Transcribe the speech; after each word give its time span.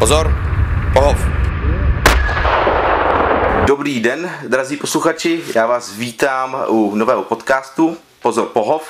Pozor, 0.00 0.34
pohov. 0.92 1.18
Dobrý 3.64 4.00
den, 4.00 4.30
drazí 4.48 4.76
posluchači, 4.76 5.42
já 5.54 5.66
vás 5.66 5.92
vítám 5.92 6.56
u 6.68 6.94
nového 6.94 7.22
podcastu 7.22 7.96
Pozor, 8.22 8.46
pohov. 8.46 8.82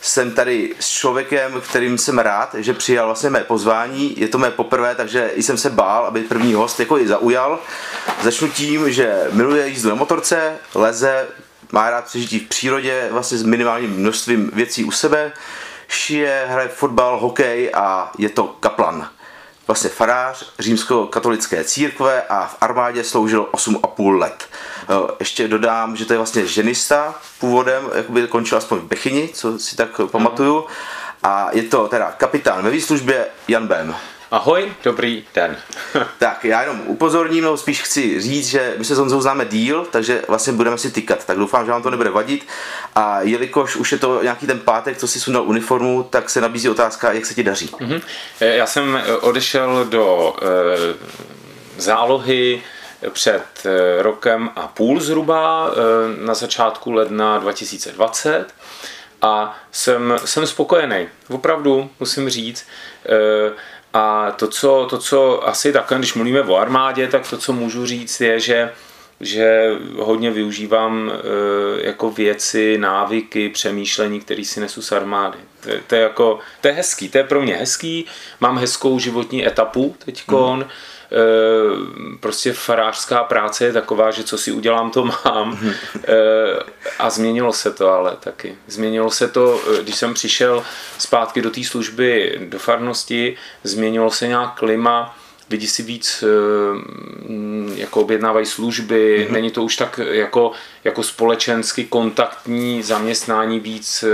Jsem 0.00 0.30
tady 0.30 0.74
s 0.80 0.88
člověkem, 0.88 1.60
kterým 1.60 1.98
jsem 1.98 2.18
rád, 2.18 2.54
že 2.58 2.74
přijal 2.74 3.06
vlastně 3.06 3.30
mé 3.30 3.44
pozvání. 3.44 4.20
Je 4.20 4.28
to 4.28 4.38
mé 4.38 4.50
poprvé, 4.50 4.94
takže 4.94 5.32
jsem 5.36 5.56
se 5.58 5.70
bál, 5.70 6.04
aby 6.04 6.20
první 6.20 6.54
host 6.54 6.80
jako 6.80 6.98
i 6.98 7.08
zaujal. 7.08 7.58
Začnu 8.22 8.48
tím, 8.48 8.92
že 8.92 9.26
miluje 9.32 9.68
jízdu 9.68 9.88
na 9.88 9.94
motorce, 9.94 10.56
leze, 10.74 11.26
má 11.72 11.90
rád 11.90 12.04
přežití 12.04 12.38
v 12.38 12.48
přírodě, 12.48 13.08
vlastně 13.10 13.38
s 13.38 13.42
minimálním 13.42 13.90
množstvím 13.90 14.50
věcí 14.54 14.84
u 14.84 14.90
sebe, 14.90 15.32
šije, 15.88 16.46
hraje 16.48 16.68
fotbal, 16.68 17.20
hokej 17.20 17.70
a 17.74 18.12
je 18.18 18.28
to 18.28 18.56
kaplan 18.60 19.08
vlastně 19.68 19.90
farář 19.90 20.52
římsko-katolické 20.58 21.64
církve 21.64 22.22
a 22.22 22.46
v 22.46 22.56
armádě 22.60 23.04
sloužil 23.04 23.48
8,5 23.52 24.18
let. 24.18 24.48
Ještě 25.18 25.48
dodám, 25.48 25.96
že 25.96 26.04
to 26.04 26.12
je 26.12 26.16
vlastně 26.16 26.46
ženista 26.46 27.14
původem, 27.40 27.90
jakoby 27.94 28.26
končil 28.26 28.58
aspoň 28.58 28.78
v 28.78 28.84
Bechyni, 28.84 29.28
co 29.28 29.58
si 29.58 29.76
tak 29.76 30.00
pamatuju. 30.10 30.66
A 31.22 31.48
je 31.52 31.62
to 31.62 31.88
teda 31.88 32.12
kapitán 32.12 32.64
ve 32.64 32.70
výslužbě 32.70 33.26
Jan 33.48 33.66
Bem. 33.66 33.94
Ahoj, 34.30 34.72
dobrý 34.84 35.24
den. 35.34 35.56
tak 36.18 36.44
já 36.44 36.62
jenom 36.62 36.80
upozorním, 36.86 37.44
nebo 37.44 37.56
spíš 37.56 37.82
chci 37.82 38.20
říct, 38.20 38.48
že 38.48 38.74
my 38.78 38.84
se 38.84 38.94
s 38.94 38.98
Honzou 38.98 39.20
známe 39.20 39.44
díl, 39.44 39.86
takže 39.90 40.22
vlastně 40.28 40.52
budeme 40.52 40.78
si 40.78 40.90
tykat, 40.90 41.24
tak 41.24 41.38
doufám, 41.38 41.66
že 41.66 41.72
vám 41.72 41.82
to 41.82 41.90
nebude 41.90 42.10
vadit. 42.10 42.46
A 42.94 43.20
jelikož 43.20 43.76
už 43.76 43.92
je 43.92 43.98
to 43.98 44.22
nějaký 44.22 44.46
ten 44.46 44.58
pátek, 44.58 44.98
co 44.98 45.08
si 45.08 45.20
sundal 45.20 45.42
uniformu, 45.42 46.02
tak 46.02 46.30
se 46.30 46.40
nabízí 46.40 46.68
otázka, 46.68 47.12
jak 47.12 47.26
se 47.26 47.34
ti 47.34 47.42
daří. 47.42 47.66
Mm-hmm. 47.66 48.02
Já 48.40 48.66
jsem 48.66 48.96
eh, 48.96 49.16
odešel 49.16 49.84
do 49.84 50.34
e, 50.42 50.94
zálohy 51.80 52.62
před 53.10 53.66
rokem 54.00 54.50
a 54.56 54.66
půl 54.66 55.00
zhruba, 55.00 55.70
e, 55.70 56.26
na 56.26 56.34
začátku 56.34 56.92
ledna 56.92 57.38
2020 57.38 58.46
a 59.22 59.58
jsem, 59.72 60.16
jsem 60.24 60.46
spokojený, 60.46 61.08
opravdu 61.30 61.90
musím 62.00 62.28
říct. 62.28 62.66
E, 63.06 63.77
a 63.94 64.30
to 64.30 64.48
co, 64.48 64.86
to, 64.90 64.98
co 64.98 65.48
asi 65.48 65.72
takhle, 65.72 65.98
když 65.98 66.14
mluvíme 66.14 66.40
o 66.40 66.56
armádě, 66.56 67.08
tak 67.08 67.30
to, 67.30 67.38
co 67.38 67.52
můžu 67.52 67.86
říct, 67.86 68.20
je, 68.20 68.40
že 68.40 68.70
že 69.20 69.70
hodně 69.98 70.30
využívám 70.30 71.12
e, 71.12 71.86
jako 71.86 72.10
věci, 72.10 72.78
návyky, 72.78 73.48
přemýšlení, 73.48 74.20
které 74.20 74.44
si 74.44 74.60
nesu 74.60 74.82
z 74.82 74.92
armády. 74.92 75.38
To, 75.60 75.70
to, 75.86 75.94
je 75.94 76.00
jako, 76.00 76.38
to 76.60 76.68
je 76.68 76.74
hezký, 76.74 77.08
to 77.08 77.18
je 77.18 77.24
pro 77.24 77.42
mě 77.42 77.56
hezký. 77.56 78.06
Mám 78.40 78.58
hezkou 78.58 78.98
životní 78.98 79.46
etapu 79.46 79.96
teďkon. 80.04 80.58
Mm. 80.58 80.70
E, 81.12 82.16
prostě 82.20 82.52
farářská 82.52 83.24
práce 83.24 83.64
je 83.64 83.72
taková, 83.72 84.10
že 84.10 84.24
co 84.24 84.38
si 84.38 84.52
udělám, 84.52 84.90
to 84.90 85.04
mám. 85.04 85.58
Mm. 85.62 85.70
E, 85.70 86.14
a 86.98 87.10
změnilo 87.10 87.52
se 87.52 87.70
to 87.70 87.90
ale 87.90 88.16
taky. 88.20 88.56
Změnilo 88.66 89.10
se 89.10 89.28
to, 89.28 89.60
když 89.82 89.94
jsem 89.94 90.14
přišel 90.14 90.64
zpátky 90.98 91.42
do 91.42 91.50
té 91.50 91.64
služby, 91.64 92.40
do 92.44 92.58
farnosti, 92.58 93.36
změnilo 93.64 94.10
se 94.10 94.28
nějak 94.28 94.58
klima, 94.58 95.18
lidi 95.50 95.66
si 95.66 95.82
víc 95.82 96.24
jako 97.74 98.00
objednávají 98.00 98.46
služby, 98.46 99.26
mm-hmm. 99.28 99.32
není 99.32 99.50
to 99.50 99.62
už 99.62 99.76
tak 99.76 100.00
jako, 100.10 100.52
jako 100.84 101.02
společensky 101.02 101.84
kontaktní 101.84 102.82
zaměstnání 102.82 103.60
víc, 103.60 104.04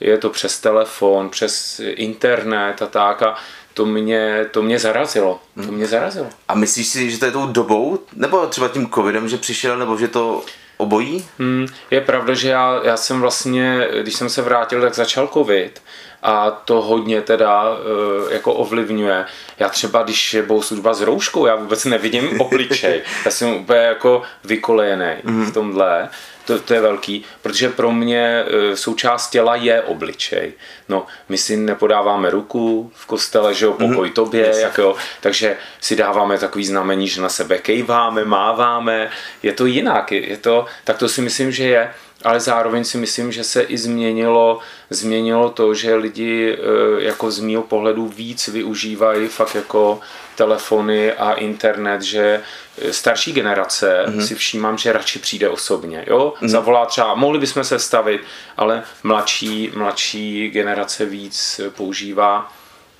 je 0.00 0.18
to 0.18 0.30
přes 0.30 0.60
telefon, 0.60 1.28
přes 1.30 1.80
internet 1.84 2.82
a 2.82 2.86
tak 2.86 3.22
a 3.22 3.36
to 3.74 3.86
mě, 3.86 4.46
to 4.50 4.62
mě 4.62 4.78
zarazilo. 4.78 5.40
To 5.54 5.62
mhm. 5.62 5.74
mě 5.74 5.86
zarazilo. 5.86 6.26
A 6.48 6.54
myslíš 6.54 6.86
si, 6.86 7.10
že 7.10 7.18
to 7.18 7.24
je 7.24 7.32
tou 7.32 7.46
dobou, 7.46 7.98
nebo 8.12 8.46
třeba 8.46 8.68
tím 8.68 8.90
covidem, 8.90 9.28
že 9.28 9.36
přišel, 9.36 9.78
nebo 9.78 9.96
že 9.96 10.08
to 10.08 10.44
obojí? 10.76 11.26
Hmm, 11.38 11.66
je 11.90 12.00
pravda, 12.00 12.34
že 12.34 12.48
já, 12.48 12.80
já 12.84 12.96
jsem 12.96 13.20
vlastně, 13.20 13.88
když 14.02 14.14
jsem 14.14 14.28
se 14.28 14.42
vrátil, 14.42 14.80
tak 14.80 14.94
začal 14.94 15.28
covid 15.28 15.82
a 16.22 16.50
to 16.50 16.82
hodně 16.82 17.22
teda 17.22 17.70
uh, 17.70 18.32
jako 18.32 18.54
ovlivňuje. 18.54 19.24
Já 19.58 19.68
třeba, 19.68 20.02
když 20.02 20.34
je 20.34 20.42
bohoslužba 20.42 20.94
s 20.94 21.00
rouškou, 21.00 21.46
já 21.46 21.54
vůbec 21.54 21.84
nevidím 21.84 22.40
obličej. 22.40 23.02
Já 23.24 23.30
jsem 23.30 23.54
úplně 23.54 23.80
jako 23.80 24.22
vykolejený 24.44 25.06
mm-hmm. 25.24 25.44
v 25.44 25.52
tomhle. 25.52 26.08
To, 26.44 26.58
to 26.58 26.74
je 26.74 26.80
velký, 26.80 27.24
protože 27.42 27.68
pro 27.68 27.92
mě 27.92 28.44
uh, 28.44 28.74
součást 28.74 29.30
těla 29.30 29.56
je 29.56 29.82
obličej. 29.82 30.52
No, 30.88 31.06
my 31.28 31.38
si 31.38 31.56
nepodáváme 31.56 32.30
ruku 32.30 32.92
v 32.94 33.06
kostele, 33.06 33.54
že 33.54 33.64
jo, 33.64 33.72
pokoj 33.72 34.08
mm-hmm. 34.08 34.12
tobě, 34.12 34.46
yes. 34.46 34.58
jako, 34.58 34.96
takže 35.20 35.56
si 35.80 35.96
dáváme 35.96 36.38
takový 36.38 36.64
znamení, 36.64 37.08
že 37.08 37.22
na 37.22 37.28
sebe 37.28 37.58
kejváme, 37.58 38.24
máváme, 38.24 39.10
je 39.42 39.52
to 39.52 39.66
jinak, 39.66 40.12
je 40.12 40.36
to, 40.36 40.66
tak 40.84 40.98
to 40.98 41.08
si 41.08 41.20
myslím, 41.20 41.52
že 41.52 41.64
je 41.64 41.90
ale 42.24 42.40
zároveň 42.40 42.84
si 42.84 42.98
myslím, 42.98 43.32
že 43.32 43.44
se 43.44 43.62
i 43.62 43.78
změnilo, 43.78 44.58
změnilo 44.90 45.50
to, 45.50 45.74
že 45.74 45.94
lidi 45.94 46.56
eh, 46.58 47.02
jako 47.04 47.30
z 47.30 47.40
mého 47.40 47.62
pohledu 47.62 48.08
víc 48.08 48.48
využívají 48.48 49.28
fakt 49.28 49.54
jako 49.54 50.00
telefony 50.36 51.12
a 51.12 51.32
internet, 51.32 52.02
že 52.02 52.40
eh, 52.78 52.92
starší 52.92 53.32
generace 53.32 54.04
mm-hmm. 54.06 54.26
si 54.26 54.34
všímám, 54.34 54.78
že 54.78 54.92
radši 54.92 55.18
přijde 55.18 55.48
osobně, 55.48 56.04
jo, 56.06 56.34
mm-hmm. 56.36 56.48
zavolá 56.48 56.86
třeba, 56.86 57.14
mohli 57.14 57.38
bychom 57.38 57.64
se 57.64 57.78
stavit, 57.78 58.20
ale 58.56 58.82
mladší, 59.02 59.72
mladší 59.74 60.50
generace 60.50 61.04
víc 61.04 61.60
používá, 61.76 62.52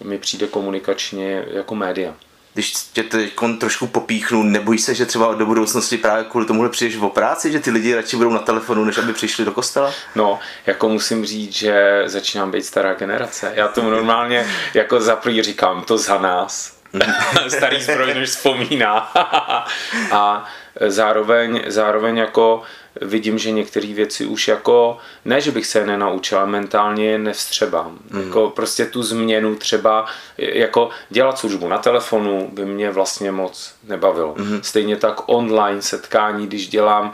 mi 0.05 0.19
přijde 0.19 0.47
komunikačně 0.47 1.45
jako 1.53 1.75
média 1.75 2.15
když 2.55 2.73
tě 2.93 3.03
teď 3.03 3.33
trošku 3.59 3.87
popíchnu, 3.87 4.43
nebojí 4.43 4.79
se, 4.79 4.95
že 4.95 5.07
třeba 5.07 5.35
do 5.35 5.47
budoucnosti 5.47 5.99
právě 5.99 6.25
kvůli 6.25 6.47
tomu 6.47 6.69
přijdeš 6.69 6.97
v 6.97 7.09
práci, 7.09 7.53
že 7.53 7.61
ty 7.61 7.71
lidi 7.71 7.95
radši 7.95 8.17
budou 8.17 8.31
na 8.31 8.39
telefonu, 8.39 8.85
než 8.85 8.99
aby 8.99 9.13
přišli 9.13 9.45
do 9.45 9.53
kostela? 9.53 9.93
No, 10.15 10.39
jako 10.67 10.89
musím 10.89 11.27
říct, 11.27 11.53
že 11.53 12.03
začínám 12.07 12.51
být 12.51 12.63
stará 12.63 12.95
generace. 12.95 13.53
Já 13.55 13.69
tomu 13.69 13.91
normálně 13.91 14.47
jako 14.75 15.01
za 15.01 15.17
říkám, 15.43 15.85
to 15.85 15.99
za 15.99 16.19
nás. 16.19 16.77
Starý 17.49 17.83
zbroj 17.83 18.15
než 18.15 18.29
vzpomíná. 18.29 18.99
a 20.13 20.45
zároveň, 20.81 21.63
zároveň 21.67 22.17
jako 22.17 22.63
vidím, 23.01 23.39
že 23.39 23.51
některé 23.51 23.95
věci 23.95 24.27
už 24.27 24.49
jako, 24.49 24.99
ne, 25.25 25.41
že 25.41 25.51
bych 25.51 25.67
se 25.67 25.79
je 25.79 25.87
nenaučila, 25.87 26.47
mentálně 26.47 27.11
je 27.11 27.19
nevstřebám. 27.19 27.99
Mm. 28.11 28.21
Jako 28.21 28.51
prostě 28.51 28.87
tu 28.87 29.03
změnu 29.03 29.55
třeba, 29.57 30.07
jako 30.39 30.91
dělat 31.11 31.39
službu 31.39 31.69
na 31.69 31.79
telefonu 31.79 32.51
by 32.53 32.65
mě 32.65 32.91
vlastně 32.91 33.33
moc 33.33 33.75
nebavilo. 33.89 34.35
Mm. 34.39 34.63
Stejně 34.63 34.97
tak 34.97 35.21
online 35.27 35.83
setkání, 35.83 36.47
když 36.47 36.69
dělám 36.69 37.13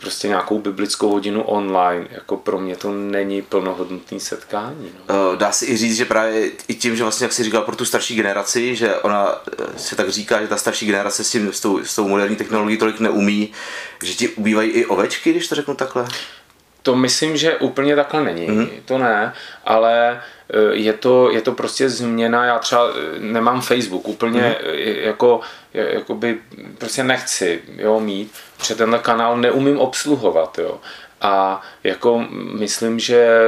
prostě 0.00 0.28
nějakou 0.28 0.58
biblickou 0.58 1.08
hodinu 1.08 1.42
online. 1.42 2.06
Jako 2.10 2.36
pro 2.36 2.58
mě 2.58 2.76
to 2.76 2.92
není 2.92 3.42
plnohodnotný 3.42 4.20
setkání. 4.20 4.90
No. 5.08 5.14
Eh, 5.32 5.36
dá 5.36 5.52
se 5.52 5.66
i 5.66 5.76
říct, 5.76 5.96
že 5.96 6.04
právě 6.04 6.50
i 6.68 6.74
tím, 6.74 6.96
že 6.96 7.02
vlastně, 7.02 7.24
jak 7.24 7.32
jsi 7.32 7.44
říkal, 7.44 7.62
pro 7.62 7.76
tu 7.76 7.84
starší 7.84 8.14
generaci, 8.14 8.76
že 8.76 8.96
ona 8.96 9.42
eh, 9.52 9.64
se 9.76 9.96
tak 9.96 10.08
říká, 10.08 10.42
že 10.42 10.48
ta 10.48 10.56
starší 10.56 10.86
generace 10.86 11.24
s, 11.24 11.30
tím, 11.30 11.52
s, 11.52 11.60
tou, 11.60 11.84
s 11.84 11.94
tou 11.94 12.08
moderní 12.08 12.36
technologií 12.36 12.78
tolik 12.78 13.00
neumí, 13.00 13.52
že 14.02 14.14
ti 14.14 14.28
ubývají 14.28 14.70
i 14.70 14.86
ovečky, 14.86 15.30
když 15.30 15.48
to 15.48 15.54
řeknu 15.54 15.74
takhle? 15.74 16.08
To 16.82 16.96
myslím, 16.96 17.36
že 17.36 17.56
úplně 17.56 17.96
takhle 17.96 18.24
není, 18.24 18.48
mm-hmm. 18.48 18.68
to 18.84 18.98
ne, 18.98 19.32
ale 19.64 20.20
je 20.70 20.92
to, 20.92 21.30
je 21.30 21.40
to 21.40 21.52
prostě 21.52 21.88
změna, 21.88 22.44
já 22.44 22.58
třeba 22.58 22.88
nemám 23.18 23.60
Facebook, 23.60 24.08
úplně 24.08 24.40
mm-hmm. 24.40 25.02
jako, 25.02 25.40
jakoby 25.74 26.38
prostě 26.78 27.04
nechci 27.04 27.62
jo, 27.78 28.00
mít, 28.00 28.32
protože 28.58 28.74
tenhle 28.74 28.98
kanál 28.98 29.36
neumím 29.36 29.78
obsluhovat, 29.78 30.58
jo. 30.58 30.80
A 31.20 31.62
jako 31.84 32.24
myslím, 32.58 32.98
že 32.98 33.38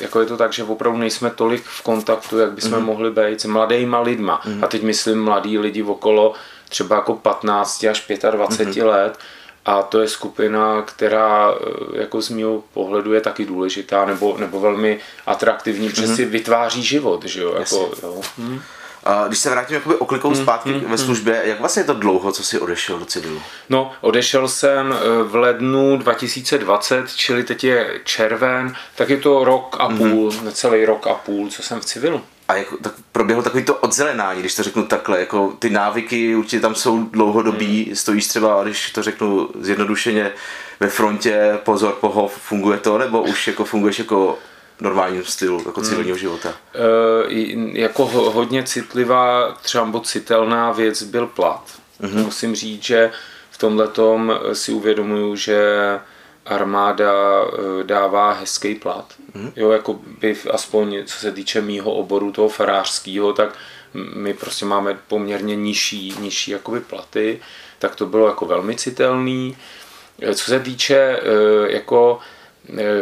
jako 0.00 0.20
je 0.20 0.26
to 0.26 0.36
tak, 0.36 0.52
že 0.52 0.64
opravdu 0.64 0.98
nejsme 0.98 1.30
tolik 1.30 1.62
v 1.64 1.82
kontaktu, 1.82 2.38
jak 2.38 2.52
bychom 2.52 2.72
mm-hmm. 2.72 2.84
mohli 2.84 3.10
být 3.10 3.40
s 3.40 3.44
mladýma 3.44 4.00
lidma. 4.00 4.40
Mm-hmm. 4.44 4.64
A 4.64 4.66
teď 4.66 4.82
myslím 4.82 5.24
mladí 5.24 5.58
lidi 5.58 5.82
okolo 5.82 6.34
třeba 6.68 6.96
jako 6.96 7.14
15 7.14 7.84
až 7.84 8.06
25 8.30 8.68
mm-hmm. 8.68 8.86
let, 8.86 9.18
a 9.66 9.82
to 9.82 10.00
je 10.00 10.08
skupina, 10.08 10.82
která 10.82 11.50
eh, 11.50 12.00
jako 12.00 12.22
z 12.22 12.30
mého 12.30 12.62
pohledu 12.74 13.12
je 13.12 13.20
taky 13.20 13.44
důležitá 13.44 14.04
nebo, 14.04 14.36
nebo 14.38 14.60
velmi 14.60 14.98
atraktivní, 15.26 15.88
protože 15.88 16.06
mm-hmm. 16.06 16.16
si 16.16 16.24
vytváří 16.24 16.82
život, 16.82 17.24
že 17.24 17.42
jo? 17.42 17.54
Jako, 17.58 17.90
jo. 18.02 18.20
Hmm. 18.38 18.60
A 19.04 19.26
když 19.26 19.38
se 19.38 19.50
vrátím 19.50 19.74
jakoby 19.74 19.94
oklikou 19.94 20.28
mm, 20.28 20.36
zpátky 20.36 20.72
mm, 20.72 20.80
ve 20.80 20.98
službě, 20.98 21.42
jak 21.44 21.60
vlastně 21.60 21.80
je 21.80 21.86
to 21.86 21.94
dlouho, 21.94 22.32
co 22.32 22.42
jsi 22.42 22.58
odešel 22.58 22.98
do 22.98 23.04
civilu? 23.04 23.42
No, 23.68 23.92
odešel 24.00 24.48
jsem 24.48 24.92
eh, 24.92 25.22
v 25.22 25.34
lednu 25.34 25.96
2020, 25.96 27.12
čili 27.16 27.44
teď 27.44 27.64
je 27.64 28.00
červen, 28.04 28.74
tak 28.94 29.08
je 29.08 29.16
to 29.16 29.44
rok 29.44 29.76
a 29.78 29.88
půl, 29.88 30.32
mm. 30.32 30.44
necelý 30.44 30.84
rok 30.84 31.06
a 31.06 31.14
půl, 31.14 31.48
co 31.48 31.62
jsem 31.62 31.80
v 31.80 31.84
civilu. 31.84 32.22
A 32.48 32.54
jak, 32.54 32.66
tak 32.82 32.92
proběhlo 33.12 33.42
takový 33.42 33.64
to 33.64 33.74
odzelenání, 33.74 34.40
když 34.40 34.54
to 34.54 34.62
řeknu 34.62 34.86
takhle, 34.86 35.20
jako 35.20 35.56
ty 35.58 35.70
návyky 35.70 36.36
určitě 36.36 36.60
tam 36.60 36.74
jsou 36.74 37.04
dlouhodobí, 37.04 37.84
hmm. 37.84 37.96
stojíš 37.96 38.26
třeba, 38.26 38.62
když 38.62 38.90
to 38.90 39.02
řeknu 39.02 39.48
zjednodušeně, 39.60 40.32
ve 40.80 40.88
frontě, 40.88 41.58
pozor, 41.64 41.92
pohov, 41.92 42.34
funguje 42.34 42.78
to, 42.78 42.98
nebo 42.98 43.22
už 43.22 43.46
jako 43.46 43.64
funguješ 43.64 43.98
jako 43.98 44.38
normálním 44.80 45.24
stylu 45.24 45.62
jako 45.66 45.82
civilního 45.82 46.14
hmm. 46.14 46.20
života? 46.20 46.54
E, 47.28 47.80
jako 47.80 48.06
hodně 48.06 48.62
citlivá, 48.62 49.54
třeba 49.62 50.00
citelná 50.00 50.72
věc 50.72 51.02
byl 51.02 51.26
plat. 51.26 51.62
Mm-hmm. 52.00 52.24
Musím 52.24 52.54
říct, 52.54 52.82
že 52.82 53.10
v 53.50 53.58
tomhle 53.58 53.88
si 54.52 54.72
uvědomuju, 54.72 55.36
že 55.36 55.58
armáda 56.46 57.12
eh, 57.12 57.84
dává 57.84 58.32
hezký 58.32 58.74
plat. 58.74 59.14
Mm-hmm. 59.34 59.52
Jo, 59.56 59.70
jako 59.70 60.00
by 60.20 60.36
aspoň 60.50 61.02
co 61.06 61.18
se 61.18 61.32
týče 61.32 61.60
mýho 61.60 61.92
oboru, 61.92 62.32
toho 62.32 62.48
farářského, 62.48 63.32
tak 63.32 63.58
my 64.14 64.34
prostě 64.34 64.64
máme 64.64 64.98
poměrně 65.08 65.56
nižší, 65.56 66.14
nižší 66.20 66.50
jakoby 66.50 66.80
platy, 66.80 67.40
tak 67.78 67.94
to 67.94 68.06
bylo 68.06 68.26
jako 68.26 68.46
velmi 68.46 68.76
citelný. 68.76 69.56
Eh, 70.22 70.34
co 70.34 70.44
se 70.44 70.60
týče 70.60 70.96
eh, 70.96 71.72
jako 71.72 72.18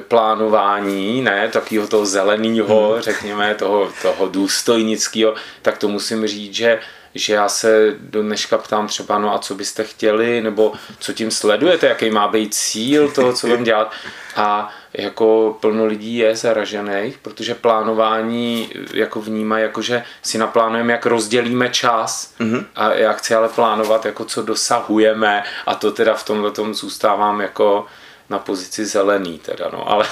plánování, 0.08 1.22
ne, 1.22 1.48
takového 1.48 1.86
toho 1.86 2.06
zeleného, 2.06 2.92
hmm. 2.92 3.02
řekněme, 3.02 3.54
toho, 3.54 3.92
toho 4.02 4.28
důstojnického, 4.28 5.34
tak 5.62 5.78
to 5.78 5.88
musím 5.88 6.26
říct, 6.26 6.54
že 6.54 6.80
že 7.14 7.34
já 7.34 7.48
se 7.48 7.94
do 7.98 8.22
dneška 8.22 8.58
ptám 8.58 8.86
třeba, 8.86 9.18
no 9.18 9.34
a 9.34 9.38
co 9.38 9.54
byste 9.54 9.84
chtěli, 9.84 10.40
nebo 10.40 10.72
co 10.98 11.12
tím 11.12 11.30
sledujete, 11.30 11.86
jaký 11.86 12.10
má 12.10 12.28
být 12.28 12.54
cíl 12.54 13.10
toho, 13.10 13.32
co 13.32 13.46
budeme 13.46 13.64
dělat. 13.64 13.92
A 14.36 14.70
jako 14.94 15.56
plno 15.60 15.86
lidí 15.86 16.16
je 16.16 16.36
zaražených, 16.36 17.18
protože 17.18 17.54
plánování 17.54 18.70
jako 18.92 19.20
vnímají, 19.20 19.62
jako 19.62 19.82
že 19.82 20.04
si 20.22 20.38
naplánujeme, 20.38 20.92
jak 20.92 21.06
rozdělíme 21.06 21.68
čas 21.68 22.34
mm-hmm. 22.40 22.64
a 22.76 22.92
já 22.92 23.12
chci 23.12 23.34
ale 23.34 23.48
plánovat, 23.48 24.06
jako 24.06 24.24
co 24.24 24.42
dosahujeme 24.42 25.42
a 25.66 25.74
to 25.74 25.92
teda 25.92 26.14
v 26.14 26.24
tomhle 26.24 26.50
tom 26.50 26.74
zůstávám 26.74 27.40
jako 27.40 27.86
na 28.30 28.38
pozici 28.38 28.86
zelený 28.86 29.38
teda, 29.38 29.70
no, 29.72 29.90
ale 29.90 30.06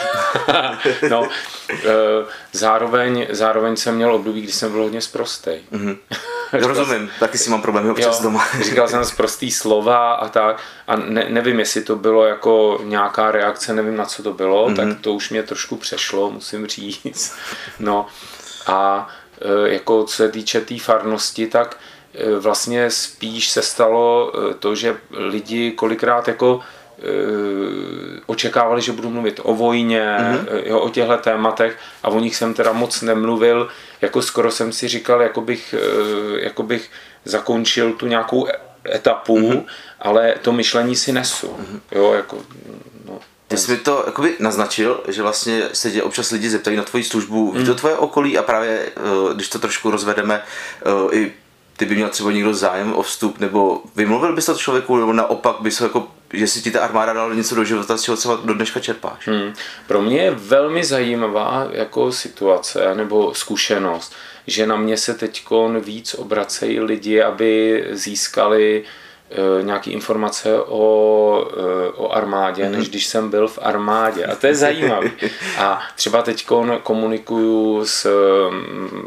no, 1.10 1.28
e, 1.72 1.88
zároveň, 2.52 3.26
zároveň 3.30 3.76
jsem 3.76 3.94
měl 3.94 4.14
období, 4.14 4.40
kdy 4.40 4.52
jsem 4.52 4.72
byl 4.72 4.82
hodně 4.82 5.00
sprostej. 5.00 5.60
Mm-hmm. 6.52 6.66
Rozumím, 6.66 7.10
taky 7.20 7.38
si 7.38 7.50
mám 7.50 7.62
problémy 7.62 7.90
občas 7.90 8.18
jo, 8.18 8.22
doma. 8.22 8.46
říkal 8.60 8.88
jsem 8.88 9.02
prostý 9.16 9.50
slova 9.50 10.12
a 10.12 10.28
tak 10.28 10.60
a 10.86 10.96
ne, 10.96 11.26
nevím, 11.28 11.58
jestli 11.58 11.82
to 11.82 11.96
bylo 11.96 12.24
jako 12.24 12.80
nějaká 12.84 13.30
reakce, 13.30 13.74
nevím 13.74 13.96
na 13.96 14.04
co 14.04 14.22
to 14.22 14.32
bylo, 14.32 14.68
mm-hmm. 14.68 14.76
tak 14.76 15.00
to 15.00 15.12
už 15.12 15.30
mě 15.30 15.42
trošku 15.42 15.76
přešlo, 15.76 16.30
musím 16.30 16.66
říct. 16.66 17.36
No 17.78 18.06
a 18.66 19.08
e, 19.40 19.68
jako 19.68 20.04
co 20.04 20.16
se 20.16 20.28
týče 20.28 20.60
té 20.60 20.66
tý 20.66 20.78
farnosti, 20.78 21.46
tak 21.46 21.76
e, 22.14 22.38
vlastně 22.38 22.90
spíš 22.90 23.50
se 23.50 23.62
stalo 23.62 24.32
to, 24.58 24.74
že 24.74 24.96
lidi 25.10 25.70
kolikrát 25.70 26.28
jako 26.28 26.60
očekávali, 28.26 28.82
že 28.82 28.92
budu 28.92 29.10
mluvit 29.10 29.40
o 29.42 29.54
vojně, 29.54 30.16
mm-hmm. 30.20 30.62
jo, 30.64 30.80
o 30.80 30.88
těchto 30.88 31.16
tématech 31.16 31.78
a 32.02 32.08
o 32.08 32.20
nich 32.20 32.36
jsem 32.36 32.54
teda 32.54 32.72
moc 32.72 33.02
nemluvil, 33.02 33.68
jako 34.00 34.22
skoro 34.22 34.50
jsem 34.50 34.72
si 34.72 34.88
říkal, 34.88 35.22
jako 35.22 35.40
bych, 35.40 35.74
eh, 35.78 36.40
jako 36.40 36.62
bych 36.62 36.90
zakončil 37.24 37.92
tu 37.92 38.06
nějakou 38.06 38.48
e-, 38.48 38.52
etapu, 38.94 39.38
mm-hmm. 39.38 39.64
ale 40.00 40.34
to 40.42 40.52
myšlení 40.52 40.96
si 40.96 41.12
nesu. 41.12 41.46
Mm-hmm. 41.46 41.80
Jo, 41.92 42.12
jako, 42.12 42.38
no. 43.06 43.18
Ty 43.48 43.56
jsi 43.58 43.70
mi 43.70 43.76
to 43.76 44.02
jakoby 44.06 44.34
naznačil, 44.38 45.00
že 45.08 45.22
vlastně 45.22 45.62
se 45.72 45.90
tě 45.90 46.02
občas 46.02 46.30
lidi 46.30 46.50
zeptají 46.50 46.76
na 46.76 46.82
tvoji 46.82 47.04
službu, 47.04 47.52
mm. 47.52 47.66
to 47.66 47.74
tvoje 47.74 47.96
okolí 47.96 48.38
a 48.38 48.42
právě, 48.42 48.92
když 49.34 49.48
to 49.48 49.58
trošku 49.58 49.90
rozvedeme, 49.90 50.42
i 51.10 51.32
ty 51.76 51.84
by 51.84 51.94
měl 51.94 52.08
třeba 52.08 52.32
někdo 52.32 52.54
zájem 52.54 52.92
o 52.92 53.02
vstup, 53.02 53.40
nebo 53.40 53.82
vymluvil 53.96 54.34
bys 54.34 54.46
to 54.46 54.54
člověku, 54.54 54.96
nebo 54.96 55.12
naopak 55.12 55.56
bys 55.60 55.80
ho 55.80 55.86
jako 55.86 56.08
že 56.32 56.46
si 56.46 56.62
ti 56.62 56.70
ta 56.70 56.80
armáda 56.80 57.12
dala 57.12 57.34
něco 57.34 57.54
do 57.54 57.64
života, 57.64 57.96
z 57.96 58.02
čeho 58.02 58.16
třeba 58.16 58.36
do 58.44 58.54
dneška 58.54 58.80
čerpáš. 58.80 59.28
Hmm. 59.28 59.52
Pro 59.86 60.02
mě 60.02 60.22
je 60.22 60.30
velmi 60.30 60.84
zajímavá 60.84 61.68
jako 61.72 62.12
situace 62.12 62.94
nebo 62.94 63.34
zkušenost, 63.34 64.14
že 64.46 64.66
na 64.66 64.76
mě 64.76 64.96
se 64.96 65.14
teď 65.14 65.44
víc 65.80 66.14
obracejí 66.14 66.80
lidi, 66.80 67.22
aby 67.22 67.84
získali 67.90 68.84
e, 69.30 69.62
nějaké 69.62 69.90
informace 69.90 70.62
o, 70.62 71.48
e, 71.56 71.92
o 71.92 72.12
armádě, 72.12 72.68
než 72.68 72.80
mhm. 72.80 72.90
když 72.90 73.06
jsem 73.06 73.30
byl 73.30 73.48
v 73.48 73.58
armádě. 73.62 74.24
A 74.24 74.36
to 74.36 74.46
je 74.46 74.54
zajímavé. 74.54 75.10
A 75.58 75.82
třeba 75.96 76.22
teď 76.22 76.46
komunikuju 76.82 77.84
s, 77.84 78.06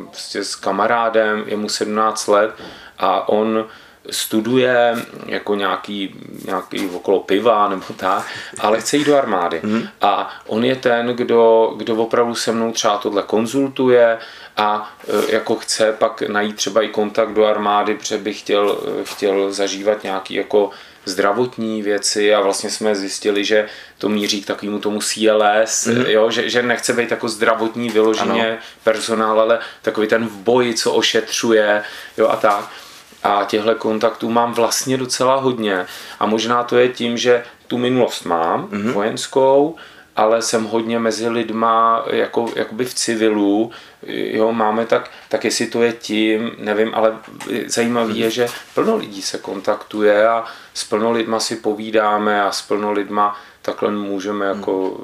prostě 0.09 0.43
s 0.43 0.55
kamarádem, 0.55 1.43
je 1.47 1.57
mu 1.57 1.69
17 1.69 2.27
let 2.27 2.51
a 2.97 3.29
on 3.29 3.67
studuje 4.09 4.95
jako 5.25 5.55
nějaký, 5.55 6.15
nějaký 6.45 6.89
okolo 6.89 7.19
piva 7.19 7.69
nebo 7.69 7.85
tak, 7.95 8.25
ale 8.59 8.81
chce 8.81 8.97
jít 8.97 9.07
do 9.07 9.17
armády. 9.17 9.61
Mm-hmm. 9.63 9.89
A 10.01 10.35
on 10.47 10.65
je 10.65 10.75
ten, 10.75 11.07
kdo, 11.07 11.73
kdo 11.77 11.95
opravdu 11.95 12.35
se 12.35 12.51
mnou 12.51 12.71
třeba 12.71 12.97
tohle 12.97 13.23
konzultuje 13.23 14.17
a 14.57 14.95
e, 15.07 15.33
jako 15.35 15.55
chce 15.55 15.91
pak 15.91 16.21
najít 16.21 16.55
třeba 16.55 16.81
i 16.81 16.87
kontakt 16.87 17.33
do 17.33 17.45
armády, 17.45 17.95
protože 17.95 18.17
by 18.17 18.33
chtěl, 18.33 18.77
e, 19.01 19.03
chtěl 19.03 19.51
zažívat 19.53 20.03
nějaký 20.03 20.33
jako 20.33 20.69
zdravotní 21.05 21.81
věci 21.81 22.35
a 22.35 22.41
vlastně 22.41 22.69
jsme 22.69 22.95
zjistili, 22.95 23.45
že 23.45 23.67
to 23.97 24.09
míří 24.09 24.41
k 24.41 24.47
takovému 24.47 24.79
tomu 24.79 24.99
CLS, 24.99 25.87
mm-hmm. 25.87 26.07
jo, 26.07 26.31
že, 26.31 26.49
že 26.49 26.61
nechce 26.61 26.93
být 26.93 27.11
jako 27.11 27.29
zdravotní 27.29 27.89
vyloženě 27.89 28.47
ano. 28.47 28.57
personál, 28.83 29.39
ale 29.39 29.59
takový 29.81 30.07
ten 30.07 30.27
v 30.27 30.35
boji, 30.35 30.73
co 30.73 30.93
ošetřuje 30.93 31.83
jo, 32.17 32.27
a 32.27 32.35
tak. 32.35 32.69
A 33.25 33.45
těchto 33.45 33.75
kontaktů 33.75 34.29
mám 34.29 34.53
vlastně 34.53 34.97
docela 34.97 35.35
hodně. 35.35 35.85
A 36.19 36.25
možná 36.25 36.63
to 36.63 36.77
je 36.77 36.89
tím, 36.89 37.17
že 37.17 37.43
tu 37.67 37.77
minulost 37.77 38.25
mám, 38.25 38.67
mm-hmm. 38.67 38.91
vojenskou, 38.91 39.75
ale 40.15 40.41
jsem 40.41 40.63
hodně 40.63 40.99
mezi 40.99 41.29
lidma, 41.29 42.05
jako, 42.11 42.49
jakoby 42.55 42.85
v 42.85 42.93
civilu, 42.93 43.71
jo, 44.07 44.51
máme 44.51 44.85
tak, 44.85 45.11
tak 45.29 45.45
jestli 45.45 45.67
to 45.67 45.83
je 45.83 45.93
tím, 45.93 46.51
nevím, 46.57 46.91
ale 46.93 47.17
zajímavé 47.67 48.13
je, 48.13 48.29
že 48.29 48.47
plno 48.75 48.95
lidí 48.95 49.21
se 49.21 49.37
kontaktuje 49.37 50.27
a 50.27 50.43
s 50.73 50.83
plno 50.83 51.11
lidma 51.11 51.39
si 51.39 51.55
povídáme 51.55 52.43
a 52.43 52.51
s 52.51 52.61
plno 52.61 52.91
lidma 52.91 53.39
takhle 53.61 53.91
můžeme 53.91 54.45
jako 54.45 54.97